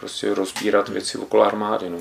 prostě 0.00 0.34
rozbírat 0.34 0.88
věci 0.88 1.18
okolo 1.18 1.42
armády. 1.42 1.90
No. 1.90 1.98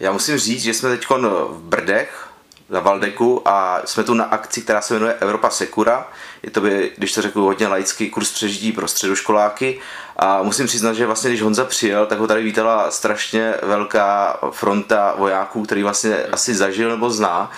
Já 0.00 0.12
musím 0.12 0.38
říct, 0.38 0.62
že 0.62 0.74
jsme 0.74 0.90
teď 0.90 1.06
v 1.48 1.58
Brdech, 1.58 2.28
na 2.70 2.80
Valdeku 2.80 3.42
a 3.44 3.82
jsme 3.84 4.04
tu 4.04 4.14
na 4.14 4.24
akci, 4.24 4.62
která 4.62 4.80
se 4.80 4.94
jmenuje 4.94 5.14
Evropa 5.20 5.50
Sekura. 5.50 6.08
Je 6.42 6.50
to, 6.50 6.60
by, 6.60 6.92
když 6.96 7.12
to 7.12 7.22
řeknu 7.22 7.44
hodně 7.44 7.68
laický 7.68 8.10
kurz 8.10 8.32
přežití 8.32 8.72
pro 8.72 8.88
středoškoláky 8.88 9.80
a 10.16 10.42
musím 10.42 10.66
přiznat, 10.66 10.92
že 10.92 11.06
vlastně 11.06 11.30
když 11.30 11.42
Honza 11.42 11.64
přijel, 11.64 12.06
tak 12.06 12.18
ho 12.18 12.26
tady 12.26 12.42
vítala 12.42 12.90
strašně 12.90 13.54
velká 13.62 14.38
fronta 14.50 15.14
vojáků, 15.18 15.62
který 15.62 15.82
vlastně 15.82 16.16
asi 16.16 16.54
zažil 16.54 16.90
nebo 16.90 17.10
zná. 17.10 17.50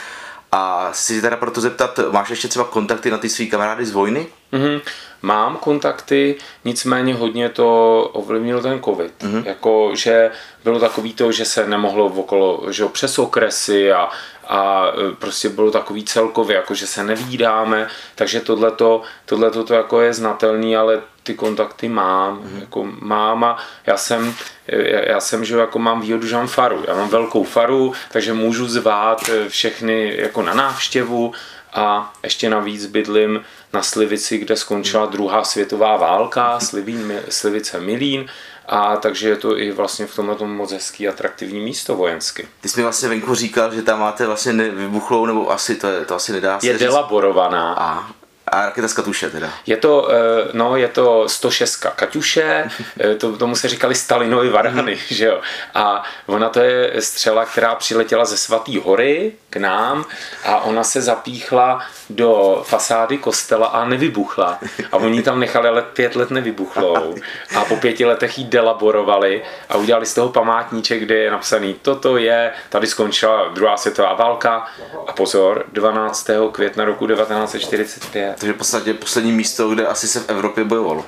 A 0.53 0.89
si 0.93 1.21
teda 1.21 1.37
proto 1.37 1.61
zeptat, 1.61 2.01
máš 2.11 2.31
ještě 2.31 2.49
třeba 2.49 2.65
kontakty 2.65 3.11
na 3.11 3.19
ty 3.19 3.29
svý 3.29 3.51
kamarády 3.51 3.87
z 3.87 3.93
vojny? 3.93 4.27
Mm-hmm. 4.53 4.81
Mám 5.23 5.57
kontakty, 5.57 6.37
nicméně 6.65 7.15
hodně 7.15 7.49
to 7.49 8.01
ovlivnil 8.13 8.63
ten 8.63 8.83
covid. 8.83 9.13
Mm-hmm. 9.23 9.47
Jako, 9.47 9.91
že 9.95 10.31
bylo 10.65 10.79
takový 10.79 11.15
to, 11.15 11.33
že 11.33 11.45
se 11.45 11.69
nemohlo 11.69 12.07
okolo, 12.07 12.63
že 12.71 12.87
přes 12.87 13.19
okresy 13.19 13.93
a 13.93 14.09
a 14.49 14.87
e, 14.89 15.15
prostě 15.15 15.49
bylo 15.49 15.71
takový 15.71 16.05
celkově, 16.05 16.57
jako 16.57 16.75
že 16.75 16.87
se 16.87 17.05
nevídáme, 17.05 17.89
takže 18.15 18.41
tohleto, 18.41 19.03
tohleto 19.25 19.65
to 19.65 19.75
jako 19.75 20.01
je 20.01 20.15
znatelný, 20.15 20.77
ale 20.77 21.03
ty 21.23 21.35
kontakty 21.35 21.89
mám, 21.89 22.41
mm. 22.43 22.61
jako 22.61 22.89
mám 23.01 23.45
a 23.45 23.57
já 23.87 23.97
jsem, 23.97 24.35
e, 24.69 25.11
já 25.11 25.21
jsem, 25.21 25.45
že 25.45 25.57
jako 25.57 25.79
mám 25.79 26.01
výhodu, 26.01 26.27
že 26.27 26.37
mám 26.37 26.49
faru, 26.49 26.85
já 26.89 26.95
mám 26.95 27.09
velkou 27.09 27.45
faru, 27.45 27.93
takže 28.13 28.33
můžu 28.33 28.69
zvát 28.69 29.29
e, 29.29 29.49
všechny 29.49 30.17
jako 30.17 30.43
na 30.43 30.55
návštěvu 30.55 31.33
a 31.73 32.13
ještě 32.23 32.51
navíc 32.51 32.87
bydlím 32.87 33.45
na 33.73 33.83
Slivici, 33.83 34.39
kde 34.39 34.57
skončila 34.57 35.07
druhá 35.07 35.45
světová 35.45 35.97
válka, 35.97 36.61
Slivín, 36.61 37.13
Slivice 37.29 37.81
Milín, 37.81 38.27
a 38.69 38.97
takže 38.97 39.29
je 39.29 39.37
to 39.37 39.59
i 39.59 39.71
vlastně 39.71 40.07
v 40.07 40.15
tomhle 40.15 40.47
moc 40.47 40.73
hezký, 40.73 41.09
atraktivní 41.09 41.61
místo 41.61 41.97
vojensky. 41.97 42.49
Ty 42.61 42.69
jsi 42.69 42.81
mi 42.81 42.83
vlastně 42.83 43.09
venku 43.09 43.35
říkal, 43.35 43.75
že 43.75 43.83
tam 43.83 44.01
máte 44.01 44.27
vlastně 44.27 44.53
vybuchlou, 44.53 45.27
nebo 45.27 45.51
asi 45.51 45.75
to, 45.75 45.87
je, 45.87 46.05
to 46.05 46.15
asi 46.15 46.33
nedá 46.33 46.61
se 46.61 46.67
Je 46.67 46.73
říct. 46.73 46.81
delaborovaná. 46.81 47.73
A, 47.75 48.11
a 48.47 48.67
raketa 48.67 48.89
z 48.89 48.93
Katuše 48.93 49.31
teda? 49.31 49.51
Je 49.67 49.77
to, 49.77 50.09
eh, 50.11 50.17
no, 50.53 50.77
je 50.77 50.89
to 50.89 51.29
106 51.29 51.77
Kaťuše, 51.77 52.69
eh, 53.01 53.15
to, 53.15 53.37
tomu 53.37 53.57
se 53.57 53.69
říkali 53.69 53.95
Stalinovi 53.95 54.49
varhany, 54.49 54.93
mm. 54.93 55.01
že 55.09 55.27
jo. 55.27 55.41
A 55.75 56.03
ona 56.27 56.49
to 56.49 56.61
je 56.61 57.03
střela, 57.03 57.45
která 57.45 57.75
přiletěla 57.75 58.25
ze 58.25 58.37
Svatý 58.37 58.79
hory 58.79 59.33
k 59.51 59.57
nám 59.57 60.05
a 60.45 60.61
ona 60.61 60.85
se 60.85 61.03
zapíchla 61.03 61.81
do 62.11 62.63
fasády 62.67 63.19
kostela 63.19 63.67
a 63.67 63.85
nevybuchla. 63.85 64.59
A 64.93 64.97
oni 64.97 65.23
tam 65.23 65.41
nechali 65.41 65.69
ale 65.69 65.83
pět 65.83 66.17
let 66.17 66.31
nevybuchlou. 66.31 67.15
A 67.57 67.65
po 67.65 67.77
pěti 67.77 68.05
letech 68.05 68.39
ji 68.39 68.45
delaborovali 68.45 69.43
a 69.69 69.77
udělali 69.77 70.07
z 70.07 70.15
toho 70.15 70.29
památníček, 70.29 71.03
kde 71.03 71.15
je 71.15 71.31
napsaný, 71.31 71.77
toto 71.83 72.17
je, 72.17 72.53
tady 72.69 72.87
skončila 72.87 73.49
druhá 73.49 73.77
světová 73.77 74.15
válka 74.15 74.67
a 75.07 75.13
pozor, 75.13 75.65
12. 75.73 76.31
května 76.53 76.85
roku 76.85 77.07
1945 77.07 78.36
Takže 78.39 78.53
v 78.53 78.57
podstatě 78.57 78.95
poslední 78.95 79.33
místo, 79.33 79.69
kde 79.69 79.87
asi 79.87 80.09
se 80.09 80.21
v 80.21 80.29
Evropě 80.29 80.65
bojovalo. 80.65 81.05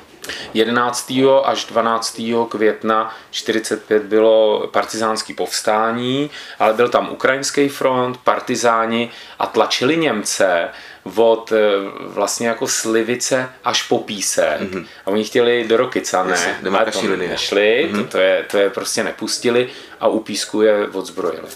11. 0.55 1.13
až 1.45 1.65
12. 1.65 2.21
května 2.49 3.15
45 3.31 4.03
bylo 4.03 4.67
partizánský 4.73 5.35
povstání, 5.35 6.31
ale 6.59 6.75
byl 6.75 6.89
tam 6.89 7.09
ukrajinský 7.13 7.69
front, 7.69 8.17
partizáni 8.17 9.11
a 9.39 9.47
tlačili 9.47 9.97
Němce 9.97 10.69
od 11.15 11.53
eh, 11.53 11.59
vlastně 12.01 12.49
jako 12.49 12.69
Slivice 12.69 13.51
až 13.65 13.83
po 13.83 13.99
Písek. 13.99 14.61
Mm-hmm. 14.61 14.87
A 15.07 15.11
oni 15.11 15.25
chtěli 15.25 15.65
do 15.69 15.77
Rokyca, 15.77 16.25
ne, 16.25 16.61
ale 16.79 16.91
to 16.91 17.17
nešli, 17.17 17.91
mm-hmm. 17.93 18.05
to, 18.05 18.11
to, 18.11 18.19
je, 18.19 18.45
to 18.51 18.59
je 18.59 18.71
prostě 18.71 19.05
nepustili 19.05 19.69
a 20.01 20.09
u 20.09 20.21
Písku 20.21 20.63
je 20.63 20.89
odzbrojili. 20.89 21.49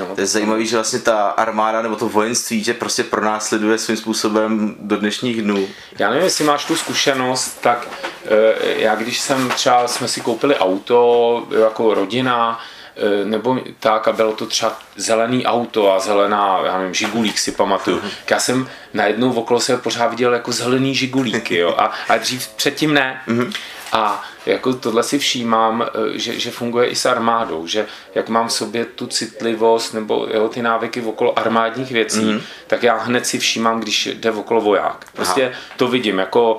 No, 0.00 0.14
to 0.14 0.20
je 0.20 0.26
zajímavé, 0.26 0.64
že 0.64 0.76
vlastně 0.76 0.98
ta 0.98 1.28
armáda 1.28 1.82
nebo 1.82 1.96
to 1.96 2.08
vojenství, 2.08 2.64
že 2.64 2.74
prostě 2.74 3.04
pronásleduje 3.04 3.78
svým 3.78 3.96
způsobem 3.96 4.76
do 4.80 4.96
dnešních 4.96 5.42
dnů. 5.42 5.68
Já 5.98 6.10
nevím, 6.10 6.24
jestli 6.24 6.44
máš 6.44 6.64
tu 6.64 6.76
zkušenost, 6.76 7.58
tak 7.60 7.88
eh, 8.24 8.54
já 8.62 8.94
když 8.94 9.20
jsem 9.20 9.48
třeba, 9.48 9.88
jsme 9.88 10.08
si 10.08 10.20
koupili 10.20 10.56
auto 10.56 11.46
jako 11.62 11.94
rodina, 11.94 12.60
eh, 12.96 13.24
nebo 13.24 13.58
tak 13.80 14.08
a 14.08 14.12
bylo 14.12 14.32
to 14.32 14.46
třeba 14.46 14.78
zelený 14.96 15.46
auto 15.46 15.94
a 15.94 16.00
zelená, 16.00 16.60
já 16.64 16.78
nevím, 16.78 16.94
žigulík 16.94 17.38
si 17.38 17.52
pamatuju. 17.52 17.98
Mm-hmm. 17.98 18.30
Já 18.30 18.40
jsem 18.40 18.68
najednou 18.94 19.32
okolo 19.32 19.60
se 19.60 19.76
pořád 19.76 20.06
viděl 20.06 20.32
jako 20.32 20.52
zelený 20.52 20.94
žigulíky, 20.94 21.56
jo, 21.56 21.74
a, 21.78 21.92
a 22.08 22.16
dřív 22.16 22.48
předtím 22.48 22.94
ne. 22.94 23.22
Mm-hmm. 23.28 23.52
A 23.92 24.24
jako 24.46 24.72
tohle 24.72 25.02
si 25.02 25.18
všímám, 25.18 25.82
eh, 25.82 26.18
že, 26.18 26.40
že 26.40 26.50
funguje 26.50 26.88
i 26.88 26.94
s 26.94 27.06
armádou, 27.06 27.66
že 27.66 27.86
jak 28.14 28.28
mám 28.28 28.48
v 28.48 28.52
sobě 28.52 28.84
tu 28.84 29.06
citlivost 29.06 29.94
nebo 29.94 30.26
jo, 30.34 30.48
ty 30.48 30.62
návyky 30.62 31.02
okolo 31.02 31.38
armádních 31.38 31.92
věcí, 31.92 32.20
mm-hmm. 32.20 32.40
tak 32.66 32.82
já 32.82 32.96
hned 32.96 33.26
si 33.26 33.38
všímám, 33.38 33.80
když 33.80 34.06
jde 34.06 34.30
okolo 34.30 34.60
voják. 34.60 35.06
Prostě 35.12 35.46
Aha. 35.46 35.58
to 35.76 35.88
vidím 35.88 36.18
jako 36.18 36.56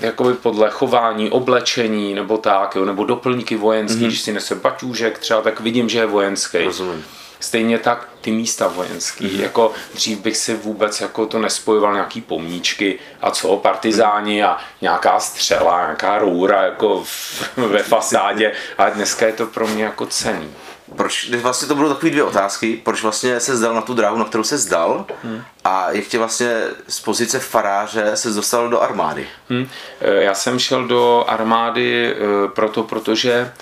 jakoby 0.00 0.34
podle 0.34 0.70
chování, 0.70 1.30
oblečení 1.30 2.14
nebo 2.14 2.38
tak, 2.38 2.76
jo, 2.76 2.84
nebo 2.84 3.04
doplňky 3.04 3.56
vojenský, 3.56 4.00
mm-hmm. 4.00 4.06
když 4.06 4.20
si 4.20 4.32
nese 4.32 4.54
baťůžek 4.54 5.18
třeba, 5.18 5.42
tak 5.42 5.60
vidím, 5.60 5.88
že 5.88 5.98
je 5.98 6.06
vojenský. 6.06 6.58
Rozumím. 6.58 7.04
Stejně 7.40 7.78
tak 7.78 8.08
ty 8.20 8.30
místa 8.30 8.68
vojenský. 8.68 9.26
Mm-hmm. 9.26 9.42
Jako 9.42 9.72
dřív 9.94 10.18
bych 10.18 10.36
si 10.36 10.54
vůbec 10.54 11.00
jako 11.00 11.26
to 11.26 11.38
nespojoval 11.38 11.92
nějaký 11.92 12.20
pomníčky 12.20 12.98
a 13.20 13.30
co, 13.30 13.56
partizáni 13.56 14.44
a 14.44 14.58
nějaká 14.80 15.20
střela, 15.20 15.80
nějaká 15.80 16.18
roura 16.18 16.62
jako 16.62 17.04
v, 17.04 17.42
ve 17.56 17.82
fasádě, 17.82 18.52
ale 18.78 18.90
dneska 18.90 19.26
je 19.26 19.32
to 19.32 19.46
pro 19.46 19.66
mě 19.66 19.84
jako 19.84 20.06
cený. 20.06 20.50
Proč, 20.96 21.30
vlastně 21.30 21.68
to 21.68 21.74
budou 21.74 21.88
takové 21.88 22.10
dvě 22.10 22.22
otázky, 22.22 22.80
proč 22.84 23.02
vlastně 23.02 23.40
se 23.40 23.56
zdal 23.56 23.74
na 23.74 23.80
tu 23.80 23.94
dráhu, 23.94 24.18
na 24.18 24.24
kterou 24.24 24.44
se 24.44 24.58
zdal 24.58 25.06
hmm. 25.24 25.42
a 25.64 25.90
jak 25.90 26.04
tě 26.04 26.18
vlastně 26.18 26.62
z 26.88 27.00
pozice 27.00 27.38
faráře 27.38 28.10
se 28.14 28.30
dostal 28.30 28.68
do 28.68 28.82
armády? 28.82 29.28
Hmm. 29.48 29.68
Já 30.00 30.34
jsem 30.34 30.58
šel 30.58 30.86
do 30.86 31.24
armády 31.28 32.14
eh, 32.14 32.16
proto, 32.48 32.82
protože 32.82 33.52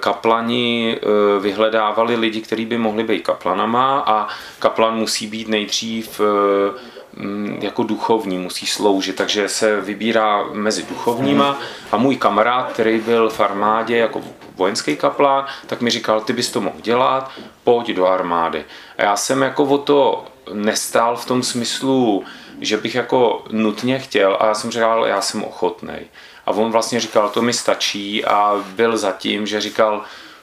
kaplani 0.00 0.96
eh, 0.96 1.40
vyhledávali 1.40 2.16
lidi, 2.16 2.40
kteří 2.40 2.66
by 2.66 2.78
mohli 2.78 3.04
být 3.04 3.22
kaplanama 3.22 4.04
a 4.06 4.28
kaplan 4.58 4.96
musí 4.96 5.26
být 5.26 5.48
nejdřív 5.48 6.20
eh, 6.20 7.20
mm, 7.22 7.58
jako 7.60 7.82
duchovní, 7.82 8.38
musí 8.38 8.66
sloužit, 8.66 9.16
takže 9.16 9.48
se 9.48 9.80
vybírá 9.80 10.44
mezi 10.52 10.82
duchovníma 10.82 11.58
a 11.92 11.96
můj 11.96 12.16
kamarád, 12.16 12.72
který 12.72 12.98
byl 12.98 13.30
v 13.30 13.40
armádě 13.40 13.96
jako 13.96 14.20
vojenský 14.56 14.96
kaplán, 14.96 15.46
tak 15.66 15.80
mi 15.80 15.90
říkal, 15.90 16.20
ty 16.20 16.32
bys 16.32 16.50
to 16.50 16.60
mohl 16.60 16.80
dělat, 16.82 17.30
pojď 17.64 17.90
do 17.90 18.06
armády. 18.06 18.64
A 18.98 19.02
já 19.02 19.16
jsem 19.16 19.42
jako 19.42 19.64
o 19.64 19.78
to 19.78 20.24
nestál 20.52 21.16
v 21.16 21.26
tom 21.26 21.42
smyslu, 21.42 22.24
že 22.60 22.76
bych 22.76 22.94
jako 22.94 23.44
nutně 23.50 23.98
chtěl 23.98 24.36
a 24.40 24.46
já 24.46 24.54
jsem 24.54 24.70
říkal, 24.70 25.06
já 25.06 25.20
jsem 25.20 25.44
ochotný. 25.44 25.98
A 26.46 26.50
on 26.50 26.72
vlastně 26.72 27.00
říkal, 27.00 27.28
to 27.28 27.42
mi 27.42 27.52
stačí 27.52 28.24
a 28.24 28.64
byl 28.66 28.96
zatím, 28.96 29.46
že 29.46 29.60
říkal, 29.60 30.02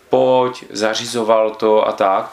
pojď, 0.10 0.66
zařizoval 0.70 1.56
to 1.56 1.88
a 1.88 1.92
tak. 1.92 2.32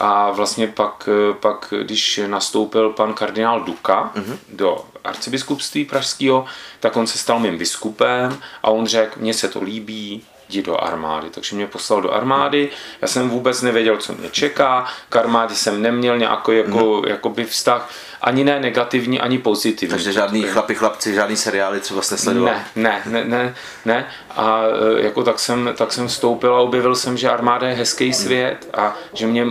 A 0.00 0.30
vlastně 0.30 0.66
pak, 0.66 1.08
pak 1.40 1.74
když 1.82 2.20
nastoupil 2.26 2.90
pan 2.90 3.14
kardinál 3.14 3.60
Duka 3.60 4.12
mm-hmm. 4.14 4.38
do 4.48 4.84
arcibiskupství 5.04 5.84
pražského, 5.84 6.44
tak 6.80 6.96
on 6.96 7.06
se 7.06 7.18
stal 7.18 7.38
mým 7.38 7.58
biskupem 7.58 8.38
a 8.62 8.70
on 8.70 8.86
řekl, 8.86 9.20
mně 9.20 9.34
se 9.34 9.48
to 9.48 9.62
líbí, 9.62 10.22
jdi 10.48 10.62
do 10.62 10.84
armády. 10.84 11.30
Takže 11.30 11.56
mě 11.56 11.66
poslal 11.66 12.02
do 12.02 12.12
armády, 12.12 12.68
já 13.02 13.08
jsem 13.08 13.28
vůbec 13.28 13.62
nevěděl, 13.62 13.96
co 13.96 14.12
mě 14.12 14.28
čeká, 14.30 14.86
k 15.08 15.16
armádě 15.16 15.54
jsem 15.54 15.82
neměl 15.82 16.18
nějaký 16.18 16.56
jako, 16.56 16.78
mm. 16.78 17.08
jakoby 17.08 17.44
vztah, 17.44 17.90
ani 18.22 18.44
ne 18.44 18.60
negativní, 18.60 19.20
ani 19.20 19.38
pozitivní. 19.38 19.90
Takže 19.90 20.12
žádný 20.12 20.42
chlapi 20.42 20.74
chlapci, 20.74 21.14
žádný 21.14 21.36
seriály 21.36 21.80
třeba 21.80 22.02
jste 22.02 22.16
sledoval? 22.16 22.54
Ne, 22.54 22.64
ne, 22.76 23.02
ne, 23.06 23.24
ne, 23.24 23.54
ne. 23.84 24.06
A 24.30 24.62
e, 24.98 25.02
jako 25.02 25.22
tak 25.22 25.38
jsem, 25.38 25.70
tak 25.76 25.92
jsem 25.92 26.08
vstoupil 26.08 26.54
a 26.54 26.60
objevil 26.60 26.94
jsem, 26.94 27.16
že 27.16 27.30
armáda 27.30 27.68
je 27.68 27.74
hezký 27.74 28.12
svět 28.12 28.68
a 28.74 28.96
že 29.12 29.26
mě 29.26 29.46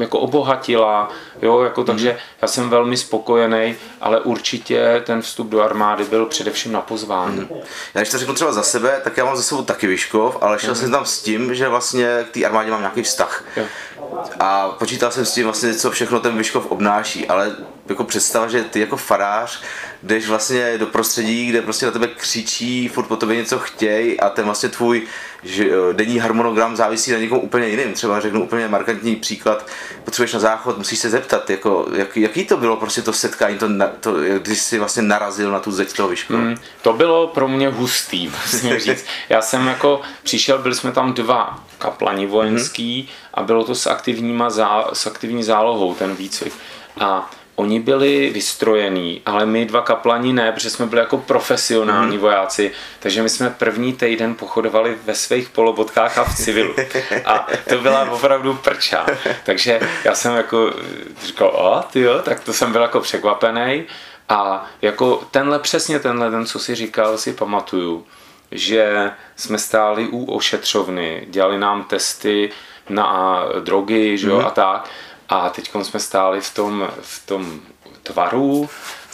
jako 0.00 0.18
obohatila, 0.18 1.08
jo, 1.42 1.60
jako 1.60 1.84
takže 1.84 2.18
já 2.42 2.48
jsem 2.48 2.70
velmi 2.70 2.96
spokojený, 2.96 3.74
ale 4.00 4.20
určitě 4.20 5.02
ten 5.06 5.22
vstup 5.22 5.48
do 5.48 5.62
armády 5.62 6.04
byl 6.04 6.26
především 6.26 6.72
na 6.72 6.80
pozvání. 6.80 7.40
Mm. 7.40 7.48
Já 7.94 8.00
když 8.00 8.10
to 8.10 8.18
řeknu 8.18 8.34
třeba 8.34 8.52
za 8.52 8.62
sebe, 8.62 9.00
tak 9.04 9.16
já 9.16 9.24
mám 9.24 9.36
za 9.36 9.42
sebou 9.42 9.62
taky 9.62 9.86
Vyškov, 9.86 10.38
ale 10.40 10.58
šel 10.58 10.70
mm. 10.70 10.76
jsem 10.76 10.90
tam 10.90 11.04
s 11.04 11.22
tím, 11.22 11.54
že 11.54 11.68
vlastně 11.68 12.26
k 12.30 12.34
té 12.34 12.44
armádě 12.44 12.70
mám 12.70 12.80
nějaký 12.80 13.02
vztah. 13.02 13.44
Jo. 13.56 13.64
A 14.40 14.68
počítal 14.68 15.10
jsem 15.10 15.24
s 15.24 15.34
tím 15.34 15.44
vlastně, 15.44 15.74
co 15.74 15.90
všechno 15.90 16.20
ten 16.20 16.36
Vyškov 16.36 16.66
obnáší, 16.66 17.28
ale 17.28 17.56
jako 17.90 18.04
představa, 18.04 18.48
že 18.48 18.62
ty 18.62 18.80
jako 18.80 18.96
farář 18.96 19.62
jdeš 20.02 20.28
vlastně 20.28 20.78
do 20.78 20.86
prostředí, 20.86 21.46
kde 21.46 21.62
prostě 21.62 21.86
na 21.86 21.92
tebe 21.92 22.06
křičí, 22.06 22.88
furt 22.88 23.06
po 23.06 23.16
tobě 23.16 23.36
něco 23.36 23.58
chtěj 23.58 24.16
a 24.22 24.28
ten 24.28 24.44
vlastně 24.44 24.68
tvůj 24.68 25.06
že 25.42 25.64
eh, 25.64 25.94
denní 25.94 26.18
harmonogram 26.18 26.76
závisí 26.76 27.12
na 27.12 27.18
někom 27.18 27.38
úplně 27.38 27.68
jiným. 27.68 27.92
Třeba 27.92 28.20
řeknu 28.20 28.42
úplně 28.42 28.68
markantní 28.68 29.16
příklad, 29.16 29.66
potřebuješ 30.04 30.32
na 30.32 30.40
záchod, 30.40 30.78
musíš 30.78 30.98
se 30.98 31.10
zeptat, 31.10 31.50
jako, 31.50 31.86
jak, 31.94 32.16
jaký 32.16 32.44
to 32.44 32.56
bylo 32.56 32.76
prostě 32.76 33.02
to 33.02 33.12
setkání, 33.12 33.58
to, 33.58 33.68
to, 34.00 34.14
když 34.38 34.58
jsi 34.58 34.78
vlastně 34.78 35.02
narazil 35.02 35.50
na 35.50 35.60
tu 35.60 35.72
zeď 35.72 35.96
toho 35.96 36.08
vyšku. 36.08 36.36
Mm, 36.36 36.56
to 36.82 36.92
bylo 36.92 37.26
pro 37.26 37.48
mě 37.48 37.68
hustý, 37.68 38.28
musím 38.52 38.78
říct. 38.78 39.04
Já 39.28 39.42
jsem 39.42 39.66
jako 39.66 40.00
přišel, 40.22 40.58
byli 40.58 40.74
jsme 40.74 40.92
tam 40.92 41.12
dva 41.12 41.64
kaplani 41.78 42.26
vojenský 42.26 43.02
mm-hmm. 43.02 43.30
a 43.34 43.42
bylo 43.42 43.64
to 43.64 43.74
s, 43.74 43.86
aktivníma 43.86 44.50
zá, 44.50 44.84
s 44.92 45.06
aktivní 45.06 45.42
zálohou 45.42 45.94
ten 45.94 46.14
výcvik. 46.14 46.52
A 47.00 47.30
Oni 47.60 47.80
byli 47.80 48.30
vystrojení, 48.30 49.22
ale 49.26 49.46
my 49.46 49.64
dva 49.64 49.80
kaplani 49.80 50.32
ne, 50.32 50.52
protože 50.52 50.70
jsme 50.70 50.86
byli 50.86 51.00
jako 51.00 51.18
profesionální 51.18 52.16
mm. 52.16 52.22
vojáci, 52.22 52.72
takže 53.00 53.22
my 53.22 53.28
jsme 53.28 53.50
první 53.50 53.92
týden 53.92 54.34
pochodovali 54.34 54.96
ve 55.04 55.14
svých 55.14 55.48
polobotkách 55.48 56.18
a 56.18 56.24
v 56.24 56.36
civilu. 56.36 56.74
A 57.24 57.46
to 57.68 57.78
byla 57.78 58.10
opravdu 58.10 58.54
prča. 58.54 59.06
Takže 59.44 59.80
já 60.04 60.14
jsem 60.14 60.36
jako 60.36 60.72
říkal, 61.22 61.48
a 61.48 61.82
ty 61.82 62.00
jo, 62.00 62.18
tak 62.22 62.40
to 62.40 62.52
jsem 62.52 62.72
byl 62.72 62.82
jako 62.82 63.00
překvapený. 63.00 63.84
A 64.28 64.66
jako 64.82 65.22
tenhle, 65.30 65.58
přesně 65.58 65.98
tenhle 65.98 66.30
ten, 66.30 66.46
co 66.46 66.58
si 66.58 66.74
říkal, 66.74 67.18
si 67.18 67.32
pamatuju, 67.32 68.06
že 68.50 69.10
jsme 69.36 69.58
stáli 69.58 70.08
u 70.08 70.24
ošetřovny, 70.24 71.26
dělali 71.28 71.58
nám 71.58 71.84
testy 71.84 72.50
na 72.88 73.42
drogy, 73.60 74.18
že 74.18 74.28
mm. 74.28 74.46
a 74.46 74.50
tak. 74.50 74.88
A 75.30 75.50
teď 75.50 75.70
jsme 75.82 76.00
stáli 76.00 76.40
v 76.40 76.54
tom, 76.54 76.90
v 77.00 77.26
tom 77.26 77.60
tvaru 78.02 78.70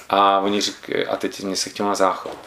a 0.09 0.39
oni 0.39 0.61
říkají, 0.61 1.07
a 1.07 1.17
teď 1.17 1.43
mě 1.43 1.57
se 1.57 1.71
chtěl 1.71 1.87
na 1.87 1.95
záchod. 1.95 2.39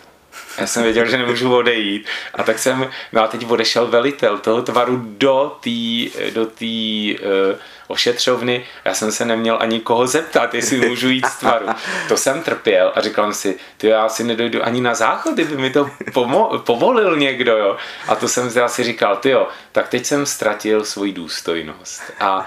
Já 0.57 0.67
jsem 0.67 0.83
věděl, 0.83 1.05
že 1.05 1.17
nemůžu 1.17 1.55
odejít. 1.55 2.07
A 2.33 2.43
tak 2.43 2.59
jsem, 2.59 2.91
no 3.11 3.23
a 3.23 3.27
teď 3.27 3.45
odešel 3.49 3.88
velitel 3.88 4.38
toho 4.38 4.61
tvaru 4.61 5.01
do 5.03 5.57
té 5.63 6.29
do 6.31 6.45
tý, 6.45 7.17
uh, 7.19 7.57
ošetřovny. 7.88 8.65
Já 8.85 8.93
jsem 8.93 9.11
se 9.11 9.25
neměl 9.25 9.57
ani 9.61 9.79
koho 9.79 10.07
zeptat, 10.07 10.53
jestli 10.53 10.89
můžu 10.89 11.09
jít 11.09 11.25
z 11.25 11.35
tvaru. 11.35 11.65
To 12.07 12.17
jsem 12.17 12.43
trpěl 12.43 12.91
a 12.95 13.01
říkal 13.01 13.25
jsem 13.25 13.33
si, 13.33 13.59
ty 13.77 13.88
já 13.88 14.09
si 14.09 14.23
nedojdu 14.23 14.65
ani 14.65 14.81
na 14.81 14.95
záchod, 14.95 15.33
kdyby 15.33 15.57
mi 15.57 15.69
to 15.69 15.89
pomo- 16.11 16.59
povolil 16.59 17.17
někdo, 17.17 17.57
jo. 17.57 17.77
A 18.07 18.15
to 18.15 18.27
jsem 18.27 18.51
si 18.67 18.83
říkal, 18.83 19.15
ty 19.15 19.29
jo, 19.29 19.47
tak 19.71 19.88
teď 19.88 20.05
jsem 20.05 20.25
ztratil 20.25 20.85
svoji 20.85 21.13
důstojnost. 21.13 22.01
A 22.19 22.45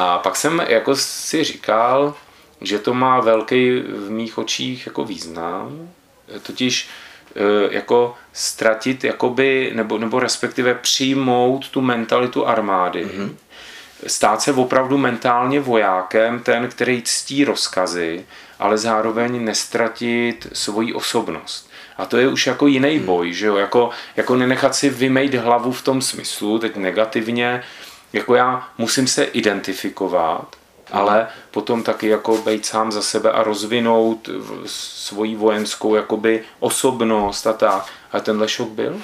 a 0.00 0.18
pak 0.18 0.36
jsem 0.36 0.62
jako 0.68 0.96
si 0.96 1.44
říkal, 1.44 2.14
že 2.60 2.78
to 2.78 2.94
má 2.94 3.20
velký 3.20 3.80
v 3.80 4.10
mých 4.10 4.38
očích 4.38 4.86
jako 4.86 5.04
význam, 5.04 5.88
totiž 6.42 6.88
e, 7.34 7.74
jako 7.74 8.14
ztratit 8.32 9.04
jakoby, 9.04 9.70
nebo, 9.74 9.98
nebo 9.98 10.20
respektive 10.20 10.74
přijmout 10.74 11.68
tu 11.68 11.80
mentalitu 11.80 12.46
armády. 12.46 13.06
Mm-hmm. 13.06 13.30
Stát 14.06 14.42
se 14.42 14.52
opravdu 14.52 14.98
mentálně 14.98 15.60
vojákem, 15.60 16.40
ten, 16.40 16.68
který 16.68 17.02
ctí 17.02 17.44
rozkazy, 17.44 18.26
ale 18.58 18.78
zároveň 18.78 19.44
nestratit 19.44 20.46
svoji 20.52 20.92
osobnost. 20.94 21.70
A 22.00 22.06
to 22.06 22.16
je 22.16 22.28
už 22.28 22.46
jako 22.46 22.66
jiný 22.66 22.96
mhm. 22.96 23.06
boj, 23.06 23.32
že 23.32 23.46
jo? 23.46 23.56
Jako, 23.56 23.90
jako 24.16 24.36
nenechat 24.36 24.74
si 24.74 24.90
vymejt 24.90 25.34
hlavu 25.34 25.72
v 25.72 25.82
tom 25.82 26.02
smyslu, 26.02 26.58
teď 26.58 26.76
negativně, 26.76 27.62
jako 28.12 28.34
já 28.34 28.68
musím 28.78 29.06
se 29.06 29.24
identifikovat 29.24 30.56
ale 30.92 31.28
potom 31.50 31.82
taky 31.82 32.06
jako 32.06 32.36
být 32.36 32.66
sám 32.66 32.92
za 32.92 33.02
sebe 33.02 33.32
a 33.32 33.42
rozvinout 33.42 34.28
svoji 34.66 35.36
vojenskou 35.36 35.94
jakoby 35.94 36.42
osobnost 36.60 37.46
a 37.46 37.52
tak. 37.52 37.86
A 38.12 38.20
tenhle 38.20 38.48
šok 38.48 38.68
byl? 38.68 38.96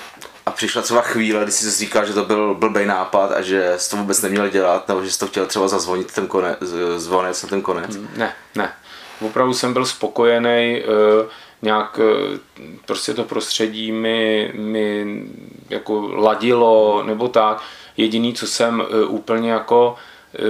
A 0.46 0.50
přišla 0.50 0.82
třeba 0.82 1.00
chvíle, 1.00 1.42
kdy 1.42 1.52
jsi 1.52 1.70
říkal, 1.70 2.06
že 2.06 2.12
to 2.12 2.24
byl 2.24 2.54
blbý 2.54 2.86
nápad 2.86 3.32
a 3.32 3.42
že 3.42 3.74
jsi 3.76 3.90
to 3.90 3.96
vůbec 3.96 4.22
neměl 4.22 4.48
dělat, 4.48 4.88
nebo 4.88 5.04
že 5.04 5.10
jsi 5.10 5.18
to 5.18 5.26
chtěl 5.26 5.46
třeba 5.46 5.68
zazvonit 5.68 6.12
ten 6.12 6.26
konec, 6.26 6.58
zvonec 6.96 7.42
na 7.42 7.48
ten 7.48 7.62
konec? 7.62 7.98
Ne, 8.16 8.32
ne. 8.54 8.72
Opravdu 9.20 9.54
jsem 9.54 9.72
byl 9.72 9.86
spokojený, 9.86 10.82
eh, 10.82 11.28
nějak 11.62 12.00
eh, 12.02 12.38
prostě 12.86 13.14
to 13.14 13.24
prostředí 13.24 13.92
mi, 13.92 14.52
mi 14.54 15.22
jako 15.70 16.10
ladilo 16.14 17.02
nebo 17.06 17.28
tak. 17.28 17.62
Jediný, 17.96 18.34
co 18.34 18.46
jsem 18.46 18.82
eh, 18.82 19.04
úplně 19.04 19.50
jako 19.50 19.96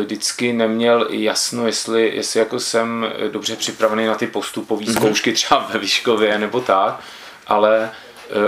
vždycky 0.00 0.52
neměl 0.52 1.06
jasno, 1.10 1.66
jestli, 1.66 2.12
jestli 2.14 2.40
jako 2.40 2.60
jsem 2.60 3.06
dobře 3.30 3.56
připravený 3.56 4.06
na 4.06 4.14
ty 4.14 4.26
postupové 4.26 4.82
mm-hmm. 4.82 4.96
zkoušky 4.96 5.32
třeba 5.32 5.68
ve 5.72 5.78
Výškově 5.78 6.38
nebo 6.38 6.60
tak, 6.60 7.00
ale 7.46 7.90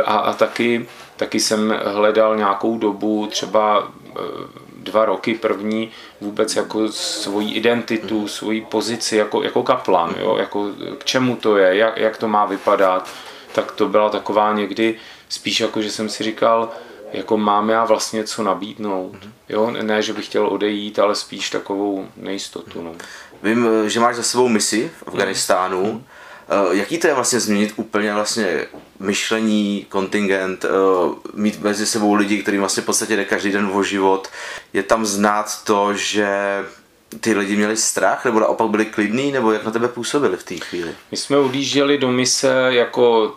a, 0.04 0.18
a 0.18 0.32
taky 0.32 0.86
Taky 1.18 1.40
jsem 1.40 1.80
hledal 1.84 2.36
nějakou 2.36 2.78
dobu, 2.78 3.26
třeba 3.26 3.88
dva 4.76 5.04
roky 5.04 5.34
první, 5.34 5.90
vůbec 6.20 6.56
jako 6.56 6.88
svoji 6.92 7.54
identitu, 7.54 8.28
svoji 8.28 8.60
pozici 8.60 9.16
jako, 9.16 9.42
jako 9.42 9.62
kaplan, 9.62 10.14
jo? 10.20 10.36
Jako, 10.36 10.70
k 10.98 11.04
čemu 11.04 11.36
to 11.36 11.56
je, 11.56 11.76
jak, 11.76 11.96
jak 11.96 12.16
to 12.16 12.28
má 12.28 12.46
vypadat. 12.46 13.08
Tak 13.52 13.72
to 13.72 13.88
byla 13.88 14.10
taková 14.10 14.52
někdy 14.52 14.98
spíš 15.28 15.60
jako, 15.60 15.82
že 15.82 15.90
jsem 15.90 16.08
si 16.08 16.24
říkal, 16.24 16.70
jako 17.12 17.36
mám 17.36 17.70
já 17.70 17.84
vlastně 17.84 18.24
co 18.24 18.42
nabídnout. 18.42 19.16
Jo? 19.48 19.70
Ne, 19.70 20.02
že 20.02 20.12
bych 20.12 20.26
chtěl 20.26 20.46
odejít, 20.46 20.98
ale 20.98 21.14
spíš 21.14 21.50
takovou 21.50 22.06
nejistotu. 22.16 22.82
No. 22.82 22.92
Vím, 23.42 23.68
že 23.86 24.00
máš 24.00 24.16
za 24.16 24.22
sebou 24.22 24.48
misi 24.48 24.90
v 24.96 25.08
Afganistánu. 25.08 25.92
Mm. 25.92 26.04
Eh, 26.48 26.76
jaký 26.76 26.98
to 26.98 27.06
je 27.06 27.14
vlastně 27.14 27.40
změnit 27.40 27.72
úplně 27.76 28.14
vlastně 28.14 28.66
myšlení, 28.98 29.86
kontingent, 29.88 30.64
eh, 30.64 30.68
mít 31.34 31.60
mezi 31.60 31.86
sebou 31.86 32.14
lidi, 32.14 32.42
kterým 32.42 32.60
vlastně 32.60 32.82
v 32.82 32.86
podstatě 32.86 33.16
jde 33.16 33.24
každý 33.24 33.52
den 33.52 33.70
o 33.72 33.82
život. 33.82 34.28
Je 34.72 34.82
tam 34.82 35.06
znát 35.06 35.64
to, 35.64 35.94
že 35.94 36.28
ty 37.20 37.34
lidi 37.34 37.56
měli 37.56 37.76
strach, 37.76 38.24
nebo 38.24 38.40
naopak 38.40 38.68
byli 38.68 38.86
klidní, 38.86 39.32
nebo 39.32 39.52
jak 39.52 39.64
na 39.64 39.70
tebe 39.70 39.88
působili 39.88 40.36
v 40.36 40.42
té 40.42 40.54
chvíli? 40.54 40.94
My 41.10 41.16
jsme 41.16 41.38
odjížděli 41.38 41.98
do 41.98 42.12
mise 42.12 42.68
jako 42.68 43.34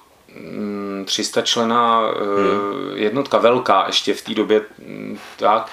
300 1.06 1.40
mm, 1.40 1.46
člená 1.46 2.02
eh, 2.02 2.20
hmm. 2.20 2.98
jednotka, 2.98 3.38
velká 3.38 3.84
ještě 3.88 4.14
v 4.14 4.22
té 4.22 4.34
době, 4.34 4.62
mm, 4.80 5.20
tak, 5.38 5.70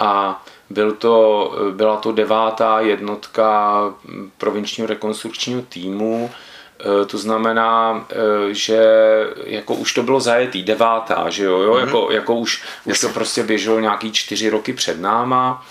a 0.00 0.42
byl 0.70 0.92
to, 0.92 1.52
byla 1.70 1.96
to 1.96 2.12
devátá 2.12 2.80
jednotka 2.80 3.80
provinčního 4.38 4.86
rekonstrukčního 4.86 5.62
týmu, 5.62 6.30
Eh, 6.82 7.06
to 7.06 7.18
znamená, 7.18 8.04
eh, 8.10 8.54
že 8.54 8.82
jako 9.44 9.74
už 9.74 9.94
to 9.94 10.02
bylo 10.02 10.20
zajetý, 10.20 10.62
devátá, 10.62 11.30
že 11.30 11.44
jo, 11.44 11.58
jo? 11.58 11.74
Mm-hmm. 11.74 11.86
Jako, 11.86 12.08
jako 12.12 12.34
už, 12.34 12.62
už 12.84 13.00
to 13.00 13.08
prostě 13.08 13.42
běželo 13.42 13.80
nějaký 13.80 14.12
čtyři 14.12 14.50
roky 14.50 14.72
před 14.72 15.00
náma 15.00 15.66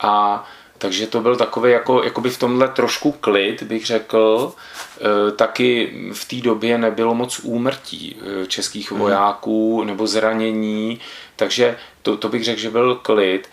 a 0.00 0.44
takže 0.80 1.06
to 1.06 1.20
byl 1.20 1.36
takový 1.36 1.72
jako, 1.72 2.02
jakoby 2.02 2.30
v 2.30 2.38
tomhle 2.38 2.68
trošku 2.68 3.12
klid, 3.12 3.62
bych 3.62 3.86
řekl. 3.86 4.52
E, 5.00 5.30
taky 5.30 5.92
v 6.12 6.24
té 6.24 6.36
době 6.36 6.78
nebylo 6.78 7.14
moc 7.14 7.40
úmrtí 7.42 8.16
českých 8.46 8.90
mhm. 8.92 9.00
vojáků 9.00 9.84
nebo 9.84 10.06
zranění, 10.06 11.00
takže 11.36 11.76
to, 12.02 12.16
to 12.16 12.28
bych 12.28 12.44
řekl, 12.44 12.60
že 12.60 12.70
byl 12.70 12.94
klid. 12.94 13.48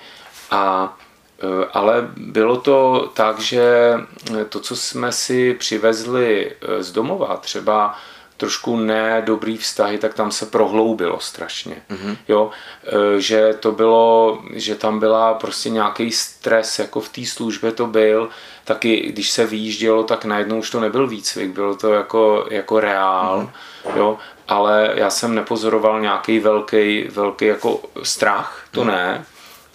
A 0.52 0.98
Eh, 1.40 1.68
ale 1.74 2.08
bylo 2.18 2.58
to 2.58 3.10
tak, 3.14 3.40
že 3.40 3.94
to, 4.50 4.60
co 4.60 4.76
jsme 4.76 5.12
si 5.12 5.54
přivezli 5.54 6.52
eh, 6.52 6.84
z 6.84 6.92
domova, 6.92 7.38
třeba 7.38 7.96
trošku 8.38 8.78
nedobrý 8.78 9.58
vztahy, 9.58 9.98
tak 9.98 10.14
tam 10.14 10.32
se 10.32 10.46
prohloubilo 10.46 11.20
strašně. 11.20 11.76
Mm-hmm. 11.90 12.18
Jo, 12.28 12.52
eh, 12.86 13.22
že 13.22 13.54
to 13.60 13.72
bylo, 13.72 14.40
že 14.54 14.76
tam 14.76 15.00
byla 15.00 15.34
prostě 15.34 15.70
nějaký 15.70 16.12
stres, 16.12 16.80
jako 16.80 17.02
v 17.02 17.10
té 17.10 17.26
službě 17.26 17.72
to 17.72 17.88
byl, 17.88 18.30
taky 18.66 18.98
když 18.98 19.32
se 19.32 19.46
vyjíždělo, 19.46 20.04
tak 20.04 20.26
najednou 20.26 20.60
už 20.60 20.70
to 20.70 20.80
nebyl 20.80 21.08
výcvik, 21.08 21.52
bylo 21.52 21.76
to 21.76 21.94
jako, 21.94 22.48
jako 22.50 22.80
reál, 22.80 23.50
mm-hmm. 23.86 23.98
jo, 23.98 24.18
ale 24.48 24.92
já 24.94 25.10
jsem 25.10 25.36
nepozoroval 25.36 26.02
nějaký 26.02 26.40
velký, 26.40 27.04
velký 27.04 27.46
jako 27.46 27.82
strach, 28.04 28.66
to 28.72 28.82
mm-hmm. 28.82 28.88
ne, 28.88 29.26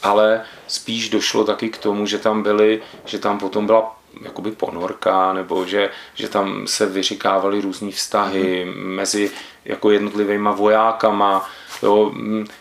ale 0.02 0.42
spíš 0.66 1.08
došlo 1.08 1.44
taky 1.44 1.68
k 1.68 1.78
tomu, 1.78 2.06
že 2.06 2.18
tam 2.18 2.42
byly, 2.42 2.82
že 3.04 3.18
tam 3.18 3.38
potom 3.38 3.66
byla 3.66 4.01
jakoby 4.20 4.50
ponorka, 4.50 5.32
nebo 5.32 5.66
že, 5.66 5.90
že 6.14 6.28
tam 6.28 6.66
se 6.66 6.86
vyříkávaly 6.86 7.60
různé 7.60 7.90
vztahy 7.90 8.64
mm. 8.64 8.82
mezi 8.82 9.30
jako 9.64 9.90
jednotlivými 9.90 10.48
vojákama, 10.52 11.50
jo, 11.82 12.12